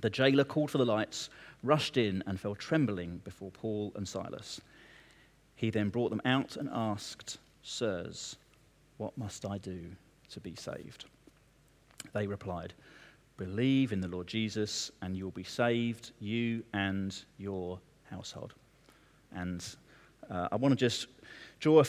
The 0.01 0.11
jailer 0.11 0.45
called 0.45 0.71
for 0.71 0.79
the 0.79 0.87
lights, 0.87 1.29
rushed 1.63 1.97
in, 1.97 2.23
and 2.27 2.39
fell 2.39 2.55
trembling 2.55 3.21
before 3.25 3.51
Paul 3.51 3.93
and 3.97 4.07
Silas. 4.07 4.61
He 5.57 5.71
then 5.71 5.89
brought 5.89 6.11
them 6.11 6.23
out 6.25 6.57
and 6.57 6.69
asked, 6.73 7.39
Sirs, 7.63 8.37
what 8.97 9.17
must 9.19 9.45
I 9.45 9.59
do 9.59 9.91
to 10.31 10.41
be 10.41 10.55
saved? 10.55 11.07
They 12.13 12.27
replied, 12.27 12.75
Believe 13.37 13.93
in 13.93 14.01
the 14.01 14.09
Lord 14.09 14.27
Jesus, 14.27 14.91
and 15.01 15.17
you 15.17 15.25
will 15.25 15.31
be 15.31 15.45
saved, 15.45 16.11
you 16.19 16.65
and 16.73 17.17
your 17.39 17.79
household. 18.11 18.55
And 19.33 19.65
uh, 20.31 20.49
I 20.51 20.57
want 20.57 20.73
to 20.73 20.77
just 20.77 21.07
draw 21.61 21.85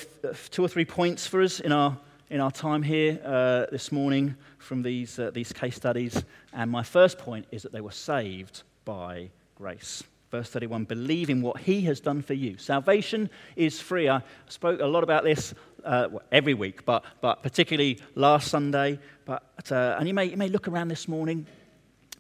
two 0.52 0.64
or 0.64 0.68
three 0.68 0.86
points 0.86 1.26
for 1.26 1.42
us 1.42 1.60
in 1.60 1.72
our, 1.72 1.98
in 2.30 2.40
our 2.40 2.52
time 2.52 2.84
here 2.84 3.20
uh, 3.26 3.66
this 3.72 3.92
morning 3.92 4.36
from 4.58 4.84
these, 4.84 5.18
uh, 5.18 5.32
these 5.32 5.52
case 5.52 5.76
studies. 5.76 6.24
And 6.54 6.70
my 6.70 6.84
first 6.84 7.18
point 7.18 7.48
is 7.52 7.64
that 7.64 7.72
they 7.72 7.82
were 7.82 7.92
saved 7.92 8.64
by 8.86 9.30
grace. 9.56 10.04
Verse 10.32 10.50
31 10.50 10.86
believe 10.86 11.30
in 11.30 11.42
what 11.42 11.60
he 11.62 11.82
has 11.82 12.00
done 12.00 12.22
for 12.22 12.36
you. 12.36 12.58
Salvation 12.58 13.30
is 13.56 13.82
free. 13.82 14.08
I 14.08 14.22
spoke 14.48 14.80
a 14.80 14.86
lot 14.86 15.04
about 15.04 15.24
this 15.24 15.56
uh, 15.86 16.10
every 16.32 16.54
week, 16.54 16.86
but, 16.86 17.04
but 17.22 17.44
particularly 17.44 18.00
last 18.16 18.50
Sunday. 18.50 19.00
But, 19.26 19.72
uh, 19.72 19.96
and 20.00 20.08
you 20.08 20.14
may, 20.14 20.26
you 20.26 20.38
may 20.38 20.50
look 20.50 20.68
around 20.68 20.88
this 20.88 21.08
morning 21.08 21.46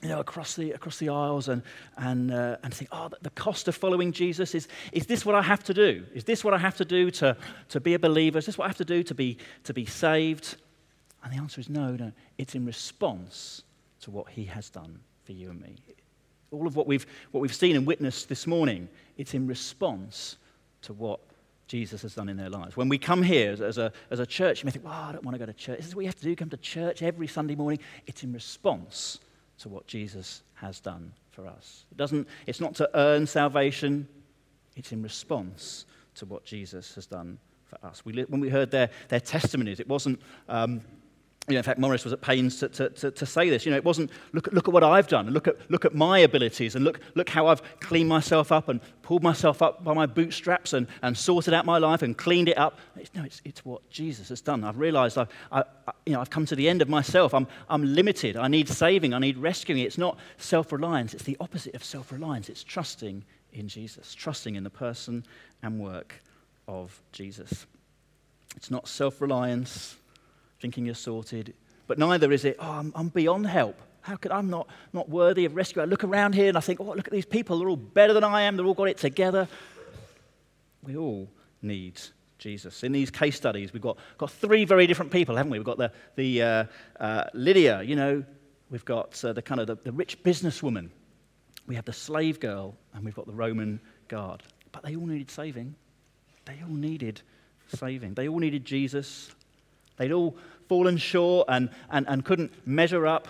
you 0.02 0.08
know, 0.08 0.20
across 0.20 0.56
the, 0.56 0.72
across 0.72 0.98
the 0.98 1.10
aisles 1.10 1.50
and, 1.50 1.62
and, 1.98 2.32
uh, 2.32 2.58
and 2.64 2.74
think, 2.74 2.90
oh, 2.92 3.10
the 3.22 3.30
cost 3.32 3.68
of 3.68 3.76
following 3.76 4.12
Jesus, 4.12 4.56
is, 4.56 4.68
is 4.94 5.06
this 5.06 5.26
what 5.26 5.36
I 5.36 5.42
have 5.42 5.64
to 5.66 5.74
do? 5.74 6.06
Is 6.14 6.24
this 6.24 6.44
what 6.44 6.54
I 6.54 6.58
have 6.58 6.78
to 6.78 6.86
do 6.86 7.12
to, 7.12 7.36
to 7.70 7.80
be 7.80 7.96
a 7.96 8.00
believer? 8.00 8.40
Is 8.40 8.46
this 8.46 8.58
what 8.58 8.66
I 8.66 8.68
have 8.70 8.78
to 8.78 8.86
do 8.86 9.04
to 9.04 9.14
be, 9.14 9.38
to 9.66 9.74
be 9.74 9.86
saved? 9.86 10.56
And 11.24 11.34
the 11.34 11.38
answer 11.38 11.60
is 11.60 11.70
no, 11.70 11.92
no. 11.92 12.14
It's 12.38 12.56
in 12.56 12.66
response 12.66 13.64
to 14.02 14.12
what 14.12 14.30
he 14.30 14.46
has 14.46 14.70
done 14.70 15.00
for 15.26 15.34
you 15.34 15.50
and 15.50 15.62
me. 15.62 15.76
All 16.52 16.66
of 16.66 16.76
what 16.76 16.88
we've, 16.88 17.06
what 17.32 17.42
we've 17.42 17.54
seen 17.54 17.76
and 17.76 17.86
witnessed 17.86 18.30
this 18.30 18.48
morning, 18.48 18.88
it's 19.18 19.34
in 19.34 19.48
response 19.48 20.38
to 20.84 20.94
what 20.94 21.20
Jesus 21.70 22.02
has 22.02 22.16
done 22.16 22.28
in 22.28 22.36
their 22.36 22.50
lives. 22.50 22.76
When 22.76 22.90
we 22.90 22.98
come 22.98 23.24
here 23.24 23.52
as, 23.64 23.78
a, 23.78 23.94
as 24.12 24.20
a 24.20 24.26
church, 24.26 24.62
you 24.62 24.66
may 24.66 24.72
think, 24.72 24.84
well, 24.84 24.94
I 24.94 25.14
don't 25.14 25.24
want 25.24 25.36
to 25.36 25.40
go 25.40 25.46
to 25.46 25.54
church. 25.54 25.78
This 25.78 25.88
is 25.88 25.96
what 25.96 26.02
you 26.02 26.08
have 26.08 26.16
to 26.16 26.24
do 26.24 26.36
come 26.36 26.50
to 26.50 26.58
church 26.58 27.02
every 27.02 27.28
Sunday 27.28 27.56
morning. 27.56 27.80
It's 28.08 28.24
in 28.24 28.34
response 28.34 29.20
to 29.60 29.70
what 29.70 29.88
Jesus 29.88 30.42
has 30.56 30.82
done 30.82 31.14
for 31.14 31.20
for 31.40 31.48
us. 31.48 31.86
It 31.92 31.98
doesn't, 31.98 32.28
it's 32.46 32.60
not 32.60 32.76
to 32.76 32.90
earn 32.94 33.26
salvation, 33.26 34.08
it's 34.76 34.92
in 34.92 35.02
response 35.02 35.86
to 36.16 36.26
what 36.26 36.44
Jesus 36.46 36.96
has 36.96 37.06
done 37.06 37.40
for 37.66 37.80
us. 37.86 38.04
We, 38.06 38.24
when 38.24 38.42
we 38.42 38.50
heard 38.50 38.72
their, 38.72 38.90
their 39.08 39.20
testimonies, 39.20 39.80
it 39.80 39.88
wasn't, 39.88 40.22
um, 40.48 40.82
you 41.50 41.56
know, 41.56 41.60
in 41.60 41.64
fact, 41.64 41.80
Morris 41.80 42.04
was 42.04 42.14
at 42.14 42.22
pains 42.22 42.60
to, 42.60 42.70
to, 42.70 42.90
to, 42.90 43.12
to, 43.12 43.26
say 43.26 43.50
this. 43.50 43.66
You 43.66 43.72
know, 43.72 43.78
it 43.78 43.84
wasn't, 43.84 44.12
look 44.34 44.48
at, 44.48 44.54
look 44.54 44.68
at 44.68 44.74
what 44.74 44.84
I've 44.84 45.08
done, 45.08 45.26
and 45.26 45.34
look 45.34 45.48
at, 45.48 45.58
look 45.72 45.84
at 45.84 45.96
my 45.96 46.20
abilities, 46.20 46.76
and 46.76 46.86
look, 46.86 47.00
look 47.16 47.30
how 47.30 47.48
I've 47.48 47.62
cleaned 47.80 48.08
myself 48.08 48.52
up 48.52 48.70
and 48.70 48.80
pulled 49.02 49.24
myself 49.24 49.62
up 49.62 49.84
by 49.84 49.94
my 49.94 50.06
bootstraps 50.06 50.74
and, 50.74 50.88
and 51.02 51.18
sorted 51.18 51.54
out 51.54 51.66
my 51.66 51.80
life 51.80 52.04
and 52.04 52.18
cleaned 52.18 52.50
it 52.50 52.58
up. 52.58 52.78
It's, 52.96 53.14
no, 53.16 53.24
it's, 53.24 53.42
it's 53.44 53.66
what 53.66 53.88
Jesus 53.90 54.30
has 54.30 54.42
done. 54.42 54.64
I've 54.64 54.78
realized 54.78 55.18
I've, 55.18 55.30
I, 55.52 55.64
I, 55.88 55.92
you 56.06 56.14
know, 56.14 56.22
I've 56.22 56.30
come 56.30 56.46
to 56.46 56.56
the 56.56 56.70
end 56.70 56.82
of 56.82 56.90
myself. 56.90 57.34
I'm, 57.34 57.48
I'm 57.70 57.84
limited. 57.84 58.38
I 58.38 58.48
need 58.48 58.70
saving. 58.70 59.14
I 59.14 59.20
need 59.20 59.38
rescuing. 59.38 59.82
It's 59.82 59.98
not 59.98 60.18
self 60.38 60.72
reliance, 60.72 61.14
it's 61.14 61.24
the 61.24 61.38
opposite 61.40 61.74
of 61.74 61.84
self 61.84 62.12
reliance. 62.12 62.50
It's 62.50 62.64
trusting 62.64 63.26
in 63.54 63.68
Jesus, 63.68 64.14
trusting 64.14 64.56
in 64.56 64.64
the 64.64 64.70
person 64.70 65.26
and 65.64 65.80
work 65.80 66.14
of 66.68 67.02
Jesus. 67.12 67.66
It's 68.56 68.72
not 68.72 68.88
self 68.88 69.22
reliance 69.22 69.96
thinking 70.60 70.86
you're 70.86 70.96
sorted. 70.96 71.54
But 71.88 71.98
neither 71.98 72.32
is 72.32 72.46
it, 72.46 72.58
oh, 72.60 72.72
I'm, 72.72 72.92
I'm 72.96 73.10
beyond 73.10 73.48
help. 73.48 73.80
How 74.02 74.16
could 74.16 74.32
I'm 74.32 74.50
not, 74.50 74.68
not 74.94 75.10
worthy 75.10 75.46
of 75.46 75.56
rescue? 75.56 75.82
I 75.82 75.86
look 75.86 76.04
around 76.04 76.36
here 76.36 76.48
and 76.48 76.58
I 76.58 76.62
think, 76.62 76.80
oh, 76.80 76.86
look 76.86 77.08
at 77.08 77.14
these 77.14 77.26
people. 77.26 77.60
They're 77.60 77.70
all 77.70 77.76
better 77.76 78.14
than 78.14 78.24
I 78.24 78.44
am. 78.44 78.58
They've 78.58 78.66
all 78.66 78.74
got 78.74 78.90
it 78.90 78.98
together. 78.98 79.48
We 80.84 80.96
all 80.96 81.30
need 81.62 82.00
Jesus. 82.38 82.84
In 82.84 82.92
these 82.92 83.12
case 83.12 83.36
studies, 83.36 83.74
we've 83.74 83.82
got, 83.82 83.98
got 84.18 84.32
three 84.32 84.66
very 84.66 84.88
different 84.88 85.12
people, 85.12 85.36
haven't 85.36 85.52
we? 85.52 85.60
We've 85.60 85.66
got 85.66 85.78
the, 85.78 85.92
the 86.16 86.42
uh, 86.42 86.64
uh, 87.00 87.24
Lydia, 87.34 87.82
you 87.82 87.96
know, 87.96 88.24
we've 88.70 88.86
got 88.86 89.24
uh, 89.26 89.34
the 89.34 89.42
kind 89.42 89.60
of 89.60 89.68
the, 89.68 89.76
the 89.76 89.92
rich 89.92 90.24
businesswoman. 90.24 90.90
We 91.68 91.76
have 91.76 91.86
the 91.86 91.94
slave 91.94 92.40
girl, 92.40 92.76
and 92.94 93.04
we've 93.04 93.16
got 93.16 93.28
the 93.28 93.34
Roman 93.34 93.80
guard. 94.08 94.44
But 94.72 94.84
they 94.84 94.96
all 94.96 95.06
needed 95.06 95.30
saving. 95.30 95.76
They 96.46 96.58
all 96.64 96.74
needed 96.76 97.22
saving. 97.68 98.14
They 98.14 98.28
all 98.28 98.40
needed 98.40 98.66
Jesus. 98.66 99.30
They'd 100.00 100.14
all 100.14 100.36
fallen 100.68 100.98
short 100.98 101.48
and, 101.50 101.70
and, 101.92 102.08
and 102.08 102.26
couldn't 102.26 102.52
measure 102.66 103.06
up. 103.06 103.28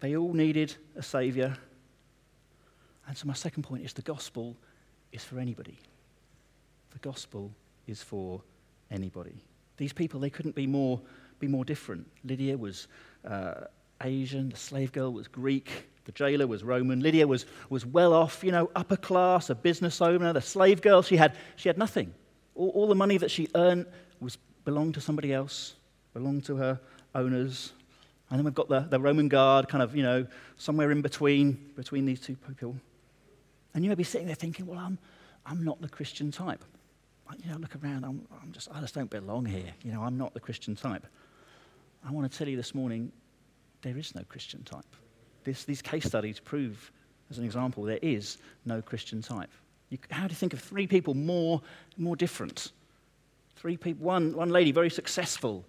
They 0.00 0.16
all 0.16 0.32
needed 0.32 0.74
a 0.96 1.02
Saviour. 1.02 1.56
And 3.06 3.16
so, 3.16 3.26
my 3.26 3.34
second 3.34 3.62
point 3.64 3.84
is 3.84 3.92
the 3.92 4.02
gospel 4.02 4.56
is 5.12 5.22
for 5.22 5.38
anybody. 5.38 5.78
The 6.90 6.98
gospel 7.00 7.52
is 7.86 8.02
for 8.02 8.40
anybody. 8.90 9.44
These 9.76 9.92
people, 9.92 10.20
they 10.20 10.30
couldn't 10.30 10.54
be 10.54 10.66
more, 10.66 11.00
be 11.38 11.48
more 11.48 11.66
different. 11.66 12.06
Lydia 12.24 12.56
was 12.56 12.88
uh, 13.28 13.54
Asian, 14.02 14.48
the 14.48 14.56
slave 14.56 14.90
girl 14.90 15.12
was 15.12 15.28
Greek, 15.28 15.88
the 16.06 16.12
jailer 16.12 16.46
was 16.46 16.64
Roman. 16.64 17.00
Lydia 17.00 17.26
was, 17.26 17.44
was 17.68 17.84
well 17.84 18.14
off, 18.14 18.42
you 18.42 18.52
know, 18.52 18.70
upper 18.74 18.96
class, 18.96 19.50
a 19.50 19.54
business 19.54 20.00
owner. 20.00 20.32
The 20.32 20.40
slave 20.40 20.80
girl, 20.80 21.02
she 21.02 21.16
had, 21.16 21.36
she 21.56 21.68
had 21.68 21.76
nothing. 21.76 22.14
All, 22.54 22.70
all 22.70 22.88
the 22.88 22.94
money 22.94 23.18
that 23.18 23.30
she 23.30 23.48
earned 23.54 23.86
was 24.20 24.38
belonged 24.64 24.94
to 24.94 25.00
somebody 25.00 25.32
else, 25.32 25.74
belong 26.12 26.40
to 26.42 26.56
her 26.56 26.80
owners. 27.14 27.72
And 28.30 28.38
then 28.38 28.44
we've 28.44 28.54
got 28.54 28.68
the, 28.68 28.80
the 28.80 28.98
Roman 28.98 29.28
guard, 29.28 29.68
kind 29.68 29.82
of, 29.82 29.94
you 29.94 30.02
know, 30.02 30.26
somewhere 30.56 30.90
in 30.90 31.02
between, 31.02 31.72
between 31.76 32.06
these 32.06 32.20
two 32.20 32.36
people. 32.36 32.76
And 33.74 33.84
you 33.84 33.90
may 33.90 33.94
be 33.94 34.04
sitting 34.04 34.26
there 34.26 34.36
thinking, 34.36 34.66
well, 34.66 34.78
I'm, 34.78 34.98
I'm 35.44 35.64
not 35.64 35.80
the 35.80 35.88
Christian 35.88 36.30
type. 36.30 36.64
You 37.44 37.50
know, 37.50 37.58
look 37.58 37.74
around, 37.82 38.04
I'm, 38.04 38.26
I'm 38.42 38.52
just, 38.52 38.68
I 38.72 38.80
just 38.80 38.94
don't 38.94 39.10
belong 39.10 39.44
here. 39.44 39.72
You 39.82 39.92
know, 39.92 40.02
I'm 40.02 40.16
not 40.16 40.34
the 40.34 40.40
Christian 40.40 40.76
type. 40.76 41.06
I 42.06 42.10
want 42.12 42.30
to 42.30 42.38
tell 42.38 42.48
you 42.48 42.56
this 42.56 42.74
morning, 42.74 43.10
there 43.82 43.96
is 43.96 44.14
no 44.14 44.22
Christian 44.28 44.62
type. 44.62 44.84
This, 45.42 45.64
these 45.64 45.82
case 45.82 46.04
studies 46.04 46.38
prove, 46.38 46.90
as 47.30 47.38
an 47.38 47.44
example, 47.44 47.82
there 47.82 47.98
is 48.02 48.38
no 48.64 48.80
Christian 48.80 49.20
type. 49.22 49.50
You, 49.90 49.98
how 50.10 50.26
do 50.26 50.32
you 50.32 50.36
think 50.36 50.52
of 50.52 50.60
three 50.60 50.86
people 50.86 51.14
more, 51.14 51.60
more 51.96 52.16
different? 52.16 52.72
Three 53.64 53.78
people, 53.78 54.04
one, 54.04 54.36
one 54.36 54.50
lady 54.50 54.72
very 54.72 54.90
successful, 54.90 55.64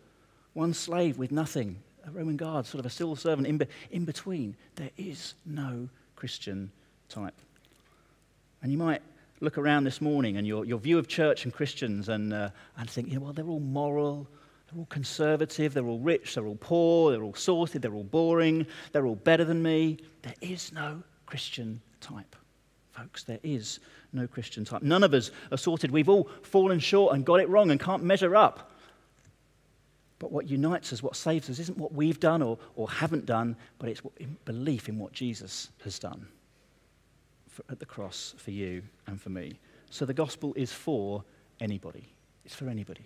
one 0.51 0.73
slave 0.73 1.17
with 1.17 1.31
nothing, 1.31 1.81
a 2.05 2.11
Roman 2.11 2.35
guard, 2.35 2.65
sort 2.65 2.81
of 2.81 2.85
a 2.85 2.89
civil 2.89 3.15
servant 3.15 3.47
in, 3.47 3.57
be, 3.57 3.67
in 3.89 4.03
between. 4.03 4.57
There 4.75 4.89
is 4.97 5.35
no 5.45 5.87
Christian 6.17 6.73
type. 7.07 7.39
And 8.61 8.69
you 8.69 8.77
might 8.77 9.01
look 9.39 9.57
around 9.57 9.85
this 9.85 10.01
morning 10.01 10.35
and 10.35 10.45
your, 10.45 10.65
your 10.65 10.77
view 10.77 10.99
of 10.99 11.07
church 11.07 11.45
and 11.45 11.53
Christians 11.53 12.09
and, 12.09 12.33
uh, 12.33 12.49
and 12.77 12.89
think, 12.89 13.07
you 13.07 13.15
know, 13.15 13.21
well, 13.21 13.31
they're 13.31 13.47
all 13.47 13.61
moral, 13.61 14.27
they're 14.69 14.79
all 14.79 14.87
conservative, 14.87 15.73
they're 15.73 15.87
all 15.87 15.99
rich, 15.99 16.35
they're 16.35 16.47
all 16.47 16.57
poor, 16.59 17.13
they're 17.13 17.23
all 17.23 17.33
sorted, 17.33 17.81
they're 17.81 17.95
all 17.95 18.03
boring, 18.03 18.67
they're 18.91 19.05
all 19.05 19.15
better 19.15 19.45
than 19.45 19.63
me. 19.63 19.99
There 20.21 20.35
is 20.41 20.73
no 20.73 21.01
Christian 21.25 21.79
type. 22.01 22.35
Folks, 22.91 23.23
there 23.23 23.39
is 23.41 23.79
no 24.15 24.27
Christian 24.27 24.65
type. 24.65 24.81
None 24.81 25.03
of 25.03 25.13
us 25.13 25.31
are 25.51 25.57
sorted. 25.57 25.91
We've 25.91 26.09
all 26.09 26.29
fallen 26.41 26.79
short 26.79 27.13
and 27.13 27.25
got 27.25 27.39
it 27.39 27.49
wrong 27.49 27.71
and 27.71 27.79
can't 27.79 28.03
measure 28.03 28.35
up. 28.35 28.71
But 30.19 30.31
what 30.31 30.49
unites 30.49 30.93
us, 30.93 31.03
what 31.03 31.15
saves 31.15 31.49
us, 31.49 31.59
isn't 31.59 31.77
what 31.77 31.93
we've 31.93 32.19
done 32.19 32.41
or, 32.41 32.57
or 32.75 32.89
haven't 32.89 33.25
done, 33.25 33.55
but 33.79 33.89
it's 33.89 34.01
belief 34.45 34.87
in 34.87 34.97
what 34.97 35.11
Jesus 35.11 35.69
has 35.83 35.99
done 35.99 36.25
for, 37.49 37.63
at 37.69 37.79
the 37.79 37.85
cross 37.85 38.33
for 38.37 38.51
you 38.51 38.81
and 39.07 39.21
for 39.21 39.29
me. 39.29 39.59
So 39.89 40.05
the 40.05 40.13
gospel 40.13 40.53
is 40.55 40.71
for 40.71 41.23
anybody. 41.59 42.05
It's 42.45 42.55
for 42.55 42.69
anybody. 42.69 43.05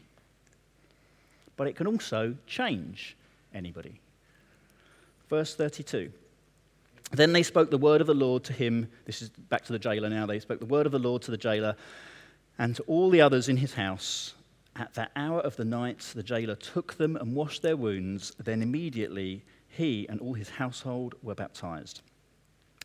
But 1.58 1.68
it 1.68 1.75
can 1.75 1.88
also 1.88 2.36
change 2.48 3.18
anybody. 3.54 4.00
Verse 5.30 5.56
32. 5.56 6.12
Then 7.12 7.34
they 7.34 7.44
spoke 7.44 7.72
the 7.72 7.78
word 7.78 8.01
of 8.01 8.08
the 8.08 8.13
Lord 8.13 8.44
to 8.46 8.54
him. 8.54 8.88
This 9.06 9.22
is 9.22 9.30
back 9.30 9.66
to 9.66 9.74
the 9.74 9.80
jailer 9.80 10.10
now. 10.10 10.25
They 10.25 10.39
spoke 10.39 10.60
the 10.60 10.66
word 10.66 10.86
of 10.86 10.92
the 10.92 11.00
Lord 11.00 11.22
to 11.24 11.32
the 11.32 11.38
jailer 11.38 11.75
and 12.58 12.75
to 12.75 12.84
all 12.84 13.10
the 13.10 13.22
others 13.22 13.50
in 13.50 13.58
his 13.58 13.74
house. 13.74 14.36
At 14.75 14.94
that 14.94 15.12
hour 15.16 15.39
of 15.42 15.56
the 15.56 15.66
night, 15.66 16.00
the 16.13 16.24
jailer 16.24 16.56
took 16.56 16.94
them 16.96 17.16
and 17.16 17.36
washed 17.36 17.62
their 17.62 17.75
wounds. 17.75 18.34
Then 18.38 18.62
immediately 18.62 19.44
he 19.68 20.08
and 20.08 20.20
all 20.20 20.34
his 20.34 20.50
household 20.50 21.16
were 21.24 21.36
baptized. 21.36 22.01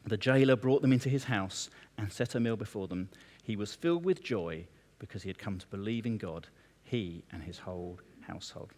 The 0.06 0.16
jailer 0.16 0.56
brought 0.56 0.82
them 0.82 0.92
into 0.92 1.08
his 1.08 1.24
house 1.24 1.70
and 1.98 2.12
set 2.12 2.34
a 2.34 2.40
meal 2.40 2.56
before 2.56 2.88
them. 2.88 3.08
He 3.42 3.56
was 3.56 3.74
filled 3.74 4.04
with 4.04 4.22
joy 4.22 4.66
because 4.98 5.22
he 5.22 5.28
had 5.28 5.38
come 5.38 5.58
to 5.58 5.66
believe 5.66 6.06
in 6.06 6.18
God, 6.18 6.46
he 6.82 7.24
and 7.32 7.42
his 7.42 7.58
whole 7.58 7.98
household. 8.20 8.72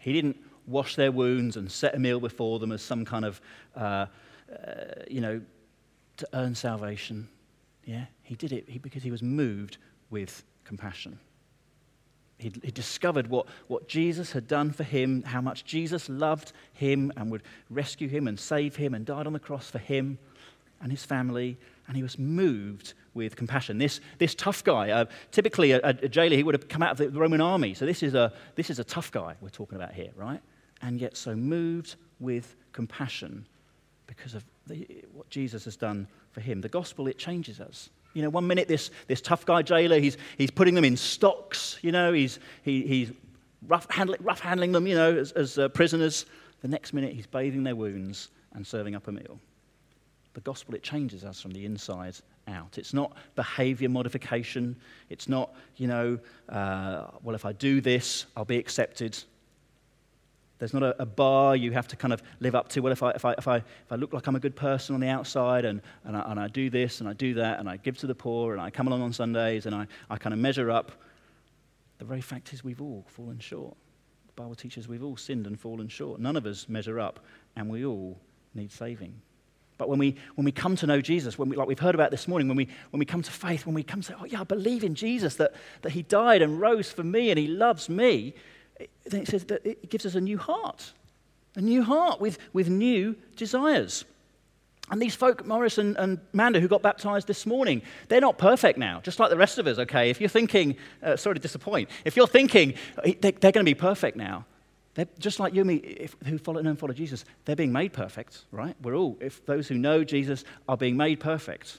He 0.00 0.12
didn't 0.12 0.36
wash 0.66 0.96
their 0.96 1.12
wounds 1.12 1.56
and 1.56 1.70
set 1.70 1.94
a 1.94 1.98
meal 1.98 2.20
before 2.20 2.58
them 2.58 2.72
as 2.72 2.82
some 2.82 3.04
kind 3.04 3.24
of 3.24 3.40
uh, 3.74 4.06
uh, 4.52 5.02
you 5.08 5.20
know, 5.20 5.40
to 6.18 6.28
earn 6.34 6.54
salvation. 6.54 7.28
Yeah, 7.84 8.06
he 8.22 8.34
did 8.34 8.52
it 8.52 8.82
because 8.82 9.02
he 9.02 9.10
was 9.10 9.22
moved 9.22 9.78
with 10.10 10.44
compassion. 10.64 11.18
He, 12.38 12.52
he 12.62 12.70
discovered 12.70 13.28
what, 13.28 13.46
what 13.68 13.88
Jesus 13.88 14.32
had 14.32 14.48
done 14.48 14.72
for 14.72 14.84
him, 14.84 15.22
how 15.22 15.40
much 15.40 15.64
Jesus 15.64 16.08
loved 16.08 16.52
him 16.72 17.12
and 17.16 17.30
would 17.30 17.42
rescue 17.70 18.08
him 18.08 18.26
and 18.26 18.38
save 18.38 18.76
him 18.76 18.94
and 18.94 19.06
died 19.06 19.26
on 19.26 19.32
the 19.32 19.38
cross 19.38 19.70
for 19.70 19.78
him 19.78 20.18
and 20.80 20.90
his 20.90 21.04
family. 21.04 21.56
And 21.86 21.96
he 21.96 22.02
was 22.02 22.18
moved 22.18 22.94
with 23.14 23.36
compassion. 23.36 23.78
This, 23.78 24.00
this 24.18 24.34
tough 24.34 24.64
guy, 24.64 24.90
uh, 24.90 25.04
typically 25.30 25.72
a, 25.72 25.80
a, 25.82 26.08
jailer, 26.08 26.36
he 26.36 26.42
would 26.42 26.54
have 26.54 26.68
come 26.68 26.82
out 26.82 26.98
of 26.98 27.12
the 27.12 27.18
Roman 27.18 27.40
army. 27.40 27.74
So 27.74 27.86
this 27.86 28.02
is, 28.02 28.14
a, 28.14 28.32
this 28.56 28.70
is 28.70 28.78
a 28.78 28.84
tough 28.84 29.12
guy 29.12 29.36
we're 29.40 29.48
talking 29.48 29.76
about 29.76 29.92
here, 29.92 30.10
right? 30.16 30.40
And 30.80 31.00
yet 31.00 31.16
so 31.16 31.36
moved 31.36 31.94
with 32.18 32.56
compassion 32.72 33.46
because 34.16 34.34
of 34.34 34.44
the, 34.66 35.04
what 35.12 35.28
Jesus 35.30 35.64
has 35.64 35.76
done 35.76 36.06
for 36.30 36.40
him. 36.40 36.60
The 36.60 36.68
gospel, 36.68 37.06
it 37.06 37.18
changes 37.18 37.60
us. 37.60 37.90
You 38.14 38.22
know, 38.22 38.30
one 38.30 38.46
minute 38.46 38.68
this, 38.68 38.90
this 39.06 39.20
tough 39.20 39.46
guy 39.46 39.62
jailer, 39.62 39.98
he's, 39.98 40.16
he's 40.36 40.50
putting 40.50 40.74
them 40.74 40.84
in 40.84 40.96
stocks, 40.96 41.78
you 41.82 41.92
know, 41.92 42.12
he's, 42.12 42.38
he, 42.62 42.82
he's 42.82 43.12
rough, 43.66 43.86
handling, 43.90 44.22
rough 44.22 44.40
handling 44.40 44.72
them, 44.72 44.86
you 44.86 44.94
know, 44.94 45.16
as, 45.16 45.32
as 45.32 45.58
uh, 45.58 45.68
prisoners. 45.68 46.26
The 46.60 46.68
next 46.68 46.92
minute, 46.92 47.12
he's 47.14 47.26
bathing 47.26 47.64
their 47.64 47.74
wounds 47.74 48.28
and 48.54 48.66
serving 48.66 48.94
up 48.94 49.08
a 49.08 49.12
meal. 49.12 49.40
The 50.34 50.40
gospel, 50.40 50.74
it 50.74 50.82
changes 50.82 51.24
us 51.24 51.40
from 51.40 51.52
the 51.52 51.64
inside 51.64 52.16
out. 52.48 52.78
It's 52.78 52.94
not 52.94 53.16
behavior 53.34 53.88
modification. 53.88 54.76
It's 55.10 55.28
not, 55.28 55.54
you 55.76 55.86
know, 55.86 56.18
uh, 56.48 57.06
well, 57.22 57.34
if 57.34 57.44
I 57.44 57.52
do 57.52 57.80
this, 57.80 58.26
I'll 58.36 58.44
be 58.44 58.58
accepted. 58.58 59.22
There's 60.62 60.72
not 60.72 60.84
a, 60.84 61.02
a, 61.02 61.06
bar 61.06 61.56
you 61.56 61.72
have 61.72 61.88
to 61.88 61.96
kind 61.96 62.14
of 62.14 62.22
live 62.38 62.54
up 62.54 62.68
to. 62.68 62.80
Well, 62.82 62.92
if 62.92 63.02
I, 63.02 63.10
if 63.10 63.24
I, 63.24 63.32
if 63.32 63.48
I, 63.48 63.56
if 63.56 63.90
I 63.90 63.96
look 63.96 64.12
like 64.12 64.28
I'm 64.28 64.36
a 64.36 64.38
good 64.38 64.54
person 64.54 64.94
on 64.94 65.00
the 65.00 65.08
outside 65.08 65.64
and, 65.64 65.82
and, 66.04 66.16
I, 66.16 66.30
and 66.30 66.38
I 66.38 66.46
do 66.46 66.70
this 66.70 67.00
and 67.00 67.08
I 67.08 67.14
do 67.14 67.34
that 67.34 67.58
and 67.58 67.68
I 67.68 67.78
give 67.78 67.98
to 67.98 68.06
the 68.06 68.14
poor 68.14 68.52
and 68.52 68.62
I 68.62 68.70
come 68.70 68.86
along 68.86 69.02
on 69.02 69.12
Sundays 69.12 69.66
and 69.66 69.74
I, 69.74 69.88
I 70.08 70.18
kind 70.18 70.32
of 70.32 70.38
measure 70.38 70.70
up, 70.70 70.92
the 71.98 72.04
very 72.04 72.20
fact 72.20 72.52
is 72.52 72.62
we've 72.62 72.80
all 72.80 73.04
fallen 73.08 73.40
short. 73.40 73.76
The 74.28 74.40
Bible 74.40 74.54
teaches 74.54 74.86
we've 74.86 75.02
all 75.02 75.16
sinned 75.16 75.48
and 75.48 75.58
fallen 75.58 75.88
short. 75.88 76.20
None 76.20 76.36
of 76.36 76.46
us 76.46 76.68
measure 76.68 77.00
up 77.00 77.18
and 77.56 77.68
we 77.68 77.84
all 77.84 78.16
need 78.54 78.70
saving. 78.70 79.20
But 79.78 79.88
when 79.88 79.98
we, 79.98 80.14
when 80.36 80.44
we 80.44 80.52
come 80.52 80.76
to 80.76 80.86
know 80.86 81.00
Jesus, 81.00 81.36
when 81.36 81.48
we, 81.48 81.56
like 81.56 81.66
we've 81.66 81.76
heard 81.76 81.96
about 81.96 82.12
this 82.12 82.28
morning, 82.28 82.46
when 82.46 82.56
we, 82.56 82.68
when 82.90 83.00
we 83.00 83.04
come 83.04 83.22
to 83.22 83.32
faith, 83.32 83.66
when 83.66 83.74
we 83.74 83.82
come 83.82 84.00
to 84.00 84.06
say, 84.06 84.14
oh, 84.16 84.26
yeah, 84.26 84.42
I 84.42 84.44
believe 84.44 84.84
in 84.84 84.94
Jesus, 84.94 85.34
that, 85.36 85.54
that 85.80 85.90
he 85.90 86.02
died 86.02 86.40
and 86.40 86.60
rose 86.60 86.92
for 86.92 87.02
me 87.02 87.30
and 87.30 87.38
he 87.40 87.48
loves 87.48 87.88
me, 87.88 88.34
then 89.04 89.22
it 89.22 89.28
says 89.28 89.44
that 89.44 89.64
it 89.66 89.90
gives 89.90 90.06
us 90.06 90.14
a 90.14 90.20
new 90.20 90.38
heart, 90.38 90.92
a 91.56 91.60
new 91.60 91.82
heart 91.82 92.20
with, 92.20 92.38
with 92.52 92.68
new 92.68 93.16
desires. 93.36 94.04
And 94.90 95.00
these 95.00 95.14
folk, 95.14 95.46
Morris 95.46 95.78
and, 95.78 95.96
and 95.96 96.18
Manda, 96.32 96.60
who 96.60 96.68
got 96.68 96.82
baptized 96.82 97.26
this 97.26 97.46
morning, 97.46 97.82
they're 98.08 98.20
not 98.20 98.36
perfect 98.36 98.78
now, 98.78 99.00
just 99.02 99.18
like 99.18 99.30
the 99.30 99.36
rest 99.36 99.58
of 99.58 99.66
us, 99.66 99.78
okay? 99.78 100.10
If 100.10 100.20
you're 100.20 100.28
thinking, 100.28 100.76
uh, 101.02 101.16
sorry 101.16 101.34
to 101.34 101.40
disappoint, 101.40 101.88
if 102.04 102.16
you're 102.16 102.26
thinking 102.26 102.74
they're, 103.04 103.32
they're 103.32 103.52
going 103.52 103.64
to 103.64 103.70
be 103.70 103.74
perfect 103.74 104.16
now, 104.16 104.44
they're 104.94 105.08
just 105.18 105.40
like 105.40 105.54
you 105.54 105.62
and 105.62 105.68
me, 105.68 105.76
if, 105.76 106.14
who 106.26 106.36
follow 106.36 106.60
and 106.60 106.78
follow 106.78 106.92
Jesus, 106.92 107.24
they're 107.44 107.56
being 107.56 107.72
made 107.72 107.92
perfect, 107.92 108.44
right? 108.50 108.76
We're 108.82 108.96
all, 108.96 109.16
if 109.20 109.46
those 109.46 109.68
who 109.68 109.78
know 109.78 110.04
Jesus 110.04 110.44
are 110.68 110.76
being 110.76 110.96
made 110.96 111.20
perfect. 111.20 111.78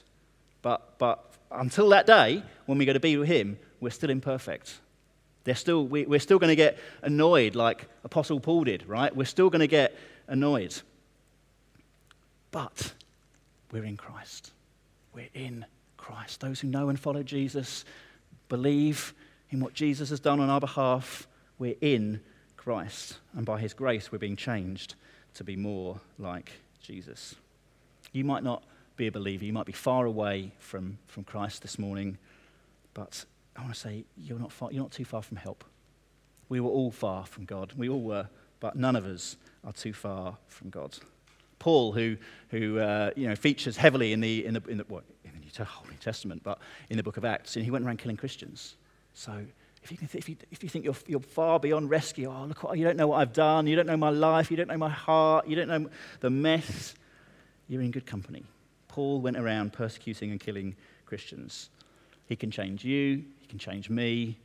But, 0.62 0.98
but 0.98 1.34
until 1.52 1.88
that 1.90 2.06
day, 2.06 2.42
when 2.66 2.78
we 2.78 2.86
go 2.86 2.94
to 2.94 3.00
be 3.00 3.16
with 3.16 3.28
Him, 3.28 3.58
we're 3.80 3.90
still 3.90 4.10
imperfect. 4.10 4.80
They're 5.44 5.54
still, 5.54 5.86
we, 5.86 6.06
we're 6.06 6.20
still 6.20 6.38
going 6.38 6.48
to 6.48 6.56
get 6.56 6.78
annoyed 7.02 7.54
like 7.54 7.86
Apostle 8.02 8.40
Paul 8.40 8.64
did, 8.64 8.86
right? 8.88 9.14
We're 9.14 9.24
still 9.24 9.50
going 9.50 9.60
to 9.60 9.66
get 9.66 9.96
annoyed. 10.26 10.74
But 12.50 12.94
we're 13.70 13.84
in 13.84 13.96
Christ. 13.96 14.52
We're 15.14 15.28
in 15.34 15.66
Christ. 15.96 16.40
Those 16.40 16.60
who 16.60 16.68
know 16.68 16.88
and 16.88 16.98
follow 16.98 17.22
Jesus 17.22 17.84
believe 18.48 19.14
in 19.50 19.60
what 19.60 19.74
Jesus 19.74 20.10
has 20.10 20.20
done 20.20 20.40
on 20.40 20.48
our 20.48 20.60
behalf. 20.60 21.28
We're 21.58 21.76
in 21.80 22.20
Christ. 22.56 23.18
And 23.34 23.44
by 23.44 23.60
his 23.60 23.74
grace, 23.74 24.10
we're 24.10 24.18
being 24.18 24.36
changed 24.36 24.94
to 25.34 25.44
be 25.44 25.56
more 25.56 26.00
like 26.18 26.52
Jesus. 26.80 27.34
You 28.12 28.24
might 28.24 28.42
not 28.44 28.62
be 28.96 29.08
a 29.08 29.12
believer, 29.12 29.44
you 29.44 29.52
might 29.52 29.66
be 29.66 29.72
far 29.72 30.06
away 30.06 30.52
from, 30.58 30.98
from 31.08 31.24
Christ 31.24 31.62
this 31.62 31.78
morning, 31.78 32.16
but 32.94 33.24
I 33.56 33.60
want 33.60 33.74
to 33.74 33.80
say 33.80 34.04
you're 34.16 34.38
not, 34.38 34.52
far, 34.52 34.72
you're 34.72 34.82
not 34.82 34.92
too 34.92 35.04
far 35.04 35.22
from 35.22 35.36
help. 35.36 35.64
We 36.48 36.60
were 36.60 36.70
all 36.70 36.90
far 36.90 37.24
from 37.26 37.44
God. 37.44 37.72
We 37.76 37.88
all 37.88 38.02
were, 38.02 38.28
but 38.60 38.76
none 38.76 38.96
of 38.96 39.06
us 39.06 39.36
are 39.64 39.72
too 39.72 39.92
far 39.92 40.36
from 40.48 40.70
God. 40.70 40.96
Paul, 41.58 41.92
who, 41.92 42.16
who 42.50 42.78
uh, 42.78 43.10
you 43.16 43.28
know, 43.28 43.36
features 43.36 43.76
heavily 43.76 44.12
in 44.12 44.20
the, 44.20 44.44
in 44.44 44.54
the, 44.54 44.62
in 44.68 44.78
the, 44.78 44.84
well, 44.88 45.02
in 45.24 45.30
the 45.32 45.38
New 45.38 45.96
Testament, 46.00 46.42
but 46.42 46.58
in 46.90 46.96
the 46.96 47.02
book 47.02 47.16
of 47.16 47.24
Acts, 47.24 47.56
and 47.56 47.64
he 47.64 47.70
went 47.70 47.84
around 47.84 47.98
killing 47.98 48.16
Christians. 48.16 48.76
So 49.14 49.44
if 49.82 49.92
you, 49.92 49.98
if 50.12 50.28
you, 50.28 50.36
if 50.50 50.62
you 50.62 50.68
think 50.68 50.84
you're, 50.84 50.96
you're 51.06 51.20
far 51.20 51.60
beyond 51.60 51.90
rescue, 51.90 52.30
oh, 52.30 52.44
look, 52.46 52.76
you 52.76 52.84
don't 52.84 52.96
know 52.96 53.06
what 53.06 53.16
I've 53.16 53.32
done, 53.32 53.66
you 53.66 53.76
don't 53.76 53.86
know 53.86 53.96
my 53.96 54.10
life, 54.10 54.50
you 54.50 54.56
don't 54.56 54.68
know 54.68 54.76
my 54.76 54.90
heart, 54.90 55.46
you 55.46 55.56
don't 55.56 55.68
know 55.68 55.88
the 56.20 56.30
mess, 56.30 56.94
you're 57.68 57.82
in 57.82 57.90
good 57.90 58.06
company. 58.06 58.44
Paul 58.88 59.20
went 59.20 59.36
around 59.36 59.72
persecuting 59.72 60.30
and 60.30 60.40
killing 60.40 60.76
Christians. 61.06 61.70
He 62.26 62.36
can 62.36 62.50
change 62.50 62.84
you, 62.84 63.24
he 63.44 63.48
can 63.48 63.58
change 63.58 63.90
me. 63.90 64.38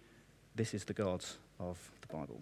This 0.55 0.73
is 0.73 0.83
the 0.83 0.93
God 0.93 1.23
of 1.57 1.77
the 2.01 2.07
Bible. 2.07 2.41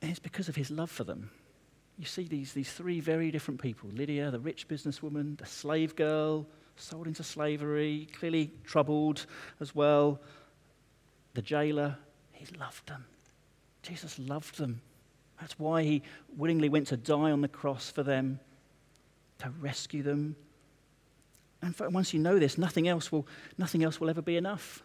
And 0.00 0.08
it's 0.08 0.20
because 0.20 0.48
of 0.48 0.54
his 0.54 0.70
love 0.70 0.90
for 0.90 1.02
them. 1.02 1.30
You 1.98 2.04
see 2.04 2.28
these, 2.28 2.52
these 2.52 2.70
three 2.70 3.00
very 3.00 3.32
different 3.32 3.60
people 3.60 3.90
Lydia, 3.92 4.30
the 4.30 4.38
rich 4.38 4.68
businesswoman, 4.68 5.36
the 5.36 5.46
slave 5.46 5.96
girl, 5.96 6.46
sold 6.76 7.08
into 7.08 7.24
slavery, 7.24 8.06
clearly 8.16 8.52
troubled 8.62 9.26
as 9.60 9.74
well. 9.74 10.20
The 11.34 11.42
jailer, 11.42 11.96
he 12.30 12.46
loved 12.56 12.86
them. 12.86 13.04
Jesus 13.82 14.16
loved 14.20 14.58
them. 14.58 14.80
That's 15.40 15.58
why 15.58 15.82
he 15.82 16.02
willingly 16.36 16.68
went 16.68 16.86
to 16.88 16.96
die 16.96 17.32
on 17.32 17.40
the 17.40 17.48
cross 17.48 17.90
for 17.90 18.04
them, 18.04 18.38
to 19.38 19.50
rescue 19.60 20.04
them. 20.04 20.36
And 21.64 21.94
once 21.94 22.12
you 22.12 22.20
know 22.20 22.38
this, 22.38 22.58
nothing 22.58 22.88
else 22.88 23.10
will, 23.10 23.26
nothing 23.56 23.82
else 23.82 24.00
will 24.00 24.10
ever 24.10 24.22
be 24.22 24.36
enough. 24.36 24.82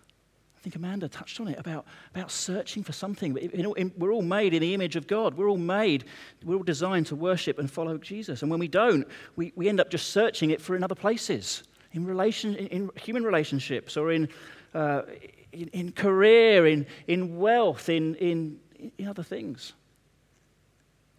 I 0.58 0.62
think 0.62 0.76
Amanda 0.76 1.08
touched 1.08 1.40
on 1.40 1.48
it 1.48 1.60
about, 1.60 1.86
about 2.14 2.32
searching 2.32 2.84
for 2.84 2.92
something. 2.92 3.38
In, 3.38 3.74
in, 3.78 3.94
we're 3.98 4.12
all 4.12 4.22
made 4.22 4.54
in 4.54 4.62
the 4.62 4.74
image 4.74 4.96
of 4.96 5.08
God. 5.08 5.36
We're 5.36 5.50
all 5.50 5.58
made, 5.58 6.06
we're 6.44 6.56
all 6.56 6.64
designed 6.64 7.08
to 7.08 7.16
worship 7.16 7.60
and 7.60 7.70
follow 7.70 7.98
Jesus. 7.98 8.42
And 8.42 8.52
when 8.52 8.60
we 8.60 8.68
don't, 8.68 9.08
we, 9.36 9.54
we 9.56 9.70
end 9.70 9.80
up 9.80 9.90
just 9.90 10.10
searching 10.12 10.52
it 10.52 10.62
for 10.62 10.76
in 10.76 10.84
other 10.84 10.96
places, 10.96 11.64
in, 11.94 12.06
relation, 12.06 12.56
in, 12.56 12.68
in 12.68 12.92
human 12.96 13.24
relationships 13.24 13.96
or 13.96 14.12
in, 14.12 14.28
uh, 14.74 15.04
in, 15.52 15.68
in, 15.70 15.92
career, 15.92 16.68
in, 16.68 16.86
in 17.08 17.38
wealth, 17.38 17.90
in, 17.90 18.16
in, 18.16 18.60
in 18.98 19.08
other 19.08 19.24
things. 19.24 19.74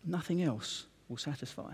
Nothing 0.04 0.42
else 0.42 0.86
will 1.08 1.18
satisfy. 1.18 1.72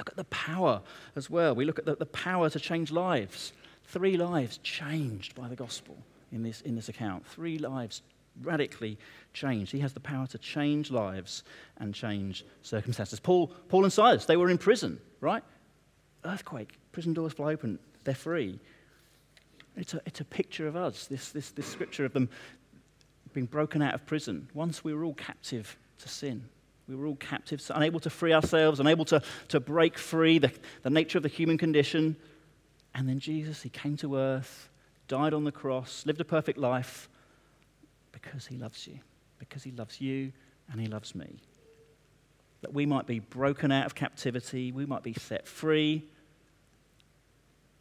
Look 0.00 0.08
at 0.08 0.16
the 0.16 0.24
power 0.24 0.80
as 1.14 1.28
well. 1.28 1.54
We 1.54 1.66
look 1.66 1.78
at 1.78 1.84
the, 1.84 1.94
the 1.94 2.06
power 2.06 2.48
to 2.48 2.58
change 2.58 2.90
lives. 2.90 3.52
Three 3.84 4.16
lives 4.16 4.58
changed 4.62 5.34
by 5.34 5.46
the 5.46 5.54
gospel 5.54 5.94
in 6.32 6.42
this, 6.42 6.62
in 6.62 6.74
this 6.74 6.88
account. 6.88 7.26
Three 7.26 7.58
lives 7.58 8.00
radically 8.42 8.96
changed. 9.34 9.72
He 9.72 9.80
has 9.80 9.92
the 9.92 10.00
power 10.00 10.26
to 10.28 10.38
change 10.38 10.90
lives 10.90 11.44
and 11.76 11.94
change 11.94 12.46
circumstances. 12.62 13.20
Paul, 13.20 13.48
Paul 13.68 13.84
and 13.84 13.92
Silas, 13.92 14.24
they 14.24 14.38
were 14.38 14.48
in 14.48 14.56
prison, 14.56 14.98
right? 15.20 15.42
Earthquake, 16.24 16.78
prison 16.92 17.12
doors 17.12 17.34
fly 17.34 17.52
open, 17.52 17.78
they're 18.04 18.14
free. 18.14 18.58
It's 19.76 19.92
a, 19.92 20.00
it's 20.06 20.20
a 20.20 20.24
picture 20.24 20.66
of 20.66 20.76
us, 20.76 21.08
this, 21.08 21.28
this, 21.28 21.50
this 21.50 21.66
scripture 21.66 22.06
of 22.06 22.14
them 22.14 22.30
being 23.34 23.44
broken 23.44 23.82
out 23.82 23.92
of 23.92 24.06
prison. 24.06 24.48
Once 24.54 24.82
we 24.82 24.94
were 24.94 25.04
all 25.04 25.12
captive 25.12 25.76
to 25.98 26.08
sin. 26.08 26.48
We 26.90 26.96
were 26.96 27.06
all 27.06 27.16
captives, 27.16 27.70
unable 27.72 28.00
to 28.00 28.10
free 28.10 28.32
ourselves, 28.32 28.80
unable 28.80 29.04
to, 29.06 29.22
to 29.48 29.60
break 29.60 29.96
free 29.96 30.38
the, 30.38 30.50
the 30.82 30.90
nature 30.90 31.18
of 31.18 31.22
the 31.22 31.28
human 31.28 31.56
condition. 31.56 32.16
And 32.96 33.08
then 33.08 33.20
Jesus, 33.20 33.62
he 33.62 33.68
came 33.68 33.96
to 33.98 34.16
earth 34.16 34.68
died 35.06 35.34
on 35.34 35.42
the 35.42 35.52
cross, 35.52 36.04
lived 36.06 36.20
a 36.20 36.24
perfect 36.24 36.56
life 36.56 37.08
because 38.12 38.46
he 38.46 38.56
loves 38.56 38.86
you, 38.86 38.98
because 39.38 39.64
he 39.64 39.72
loves 39.72 40.00
you 40.00 40.32
and 40.70 40.80
he 40.80 40.86
loves 40.86 41.16
me. 41.16 41.40
That 42.62 42.72
we 42.72 42.86
might 42.86 43.06
be 43.06 43.18
broken 43.18 43.72
out 43.72 43.86
of 43.86 43.94
captivity, 43.96 44.70
we 44.70 44.86
might 44.86 45.02
be 45.02 45.14
set 45.14 45.48
free. 45.48 46.04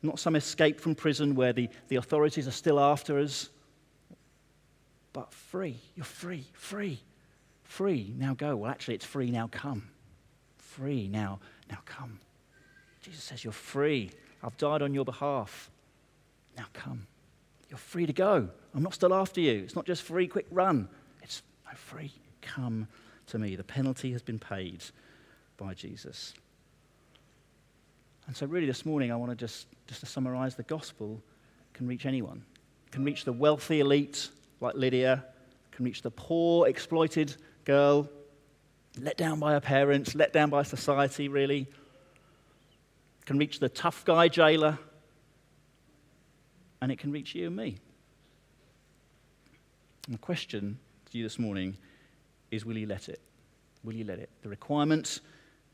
Not 0.01 0.19
some 0.19 0.35
escape 0.35 0.79
from 0.79 0.95
prison 0.95 1.35
where 1.35 1.53
the, 1.53 1.69
the 1.87 1.97
authorities 1.97 2.47
are 2.47 2.51
still 2.51 2.79
after 2.79 3.19
us, 3.19 3.49
but 5.13 5.31
free. 5.31 5.77
You're 5.95 6.05
free, 6.05 6.45
free, 6.53 6.99
free. 7.69 8.13
Now 8.17 8.33
go. 8.33 8.57
Well, 8.57 8.71
actually, 8.71 8.95
it's 8.95 9.05
free. 9.05 9.31
Now 9.31 9.47
come. 9.47 9.87
Free. 10.57 11.07
Now, 11.07 11.39
now 11.69 11.77
come. 11.85 12.19
Jesus 13.01 13.23
says, 13.23 13.43
You're 13.43 13.53
free. 13.53 14.11
I've 14.43 14.57
died 14.57 14.81
on 14.81 14.93
your 14.93 15.05
behalf. 15.05 15.69
Now 16.57 16.65
come. 16.73 17.07
You're 17.69 17.77
free 17.77 18.05
to 18.05 18.13
go. 18.13 18.49
I'm 18.73 18.83
not 18.83 18.93
still 18.93 19.13
after 19.13 19.39
you. 19.39 19.59
It's 19.63 19.75
not 19.75 19.85
just 19.85 20.01
free, 20.01 20.27
quick 20.27 20.47
run. 20.51 20.89
It's 21.21 21.43
no 21.65 21.71
free. 21.75 22.11
Come 22.41 22.87
to 23.27 23.37
me. 23.37 23.55
The 23.55 23.63
penalty 23.63 24.11
has 24.11 24.21
been 24.21 24.39
paid 24.39 24.83
by 25.57 25.73
Jesus. 25.73 26.33
And 28.27 28.35
so, 28.35 28.45
really, 28.45 28.65
this 28.65 28.85
morning, 28.85 29.11
I 29.11 29.15
want 29.15 29.31
to 29.31 29.35
just, 29.35 29.67
just 29.87 29.99
to 29.99 30.05
summarize 30.05 30.55
the 30.55 30.63
gospel 30.63 31.21
can 31.73 31.87
reach 31.87 32.05
anyone. 32.05 32.43
Can 32.91 33.03
reach 33.03 33.25
the 33.25 33.33
wealthy 33.33 33.79
elite 33.79 34.29
like 34.59 34.75
Lydia, 34.75 35.23
can 35.71 35.85
reach 35.85 36.01
the 36.01 36.11
poor, 36.11 36.67
exploited 36.67 37.35
girl, 37.69 38.09
let 38.99 39.15
down 39.15 39.39
by 39.39 39.51
her 39.51 39.59
parents, 39.59 40.15
let 40.15 40.33
down 40.33 40.49
by 40.49 40.63
society, 40.63 41.27
really. 41.27 41.67
Can 43.27 43.37
reach 43.37 43.59
the 43.59 43.69
tough 43.69 44.03
guy 44.05 44.27
jailer 44.27 44.79
and 46.81 46.91
it 46.91 46.97
can 46.97 47.11
reach 47.11 47.35
you 47.35 47.45
and 47.45 47.55
me. 47.55 47.77
And 50.07 50.15
the 50.15 50.19
question 50.19 50.79
to 51.11 51.17
you 51.19 51.23
this 51.23 51.37
morning 51.37 51.77
is 52.49 52.65
will 52.65 52.75
you 52.75 52.87
let 52.87 53.07
it? 53.07 53.21
Will 53.83 53.93
you 53.93 54.03
let 54.03 54.17
it? 54.17 54.31
The 54.41 54.49
requirement, 54.49 55.19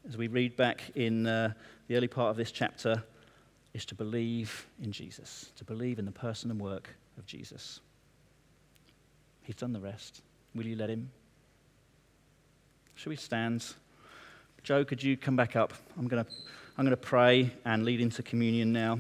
as 0.06 0.18
we 0.18 0.28
read 0.28 0.58
back 0.58 0.82
in 0.96 1.26
uh, 1.26 1.54
the 1.88 1.96
early 1.96 2.10
part 2.10 2.30
of 2.30 2.36
this 2.36 2.52
chapter, 2.52 3.02
is 3.74 3.86
to 3.86 3.96
believe 3.96 4.68
in 4.84 4.92
Jesus, 4.92 5.50
to 5.56 5.64
believe 5.64 5.98
in 5.98 6.04
the 6.04 6.12
person 6.12 6.52
and 6.52 6.60
work 6.60 6.90
of 7.18 7.26
Jesus. 7.26 7.80
He's 9.44 9.56
done 9.56 9.72
the 9.72 9.80
rest. 9.80 10.24
Will 10.54 10.66
you 10.66 10.76
let 10.76 10.90
him? 10.90 11.10
Shall 12.96 13.10
we 13.10 13.18
stand? 13.18 13.74
Joe, 14.64 14.86
could 14.86 15.04
you 15.04 15.18
come 15.18 15.36
back 15.36 15.56
up? 15.56 15.74
I'm 15.98 16.08
going 16.08 16.24
to 16.24 16.32
I'm 16.78 16.86
going 16.86 16.92
to 16.92 16.98
pray 16.98 17.52
and 17.66 17.84
lead 17.86 18.02
into 18.02 18.24
communion 18.24 18.72
now. 18.74 19.00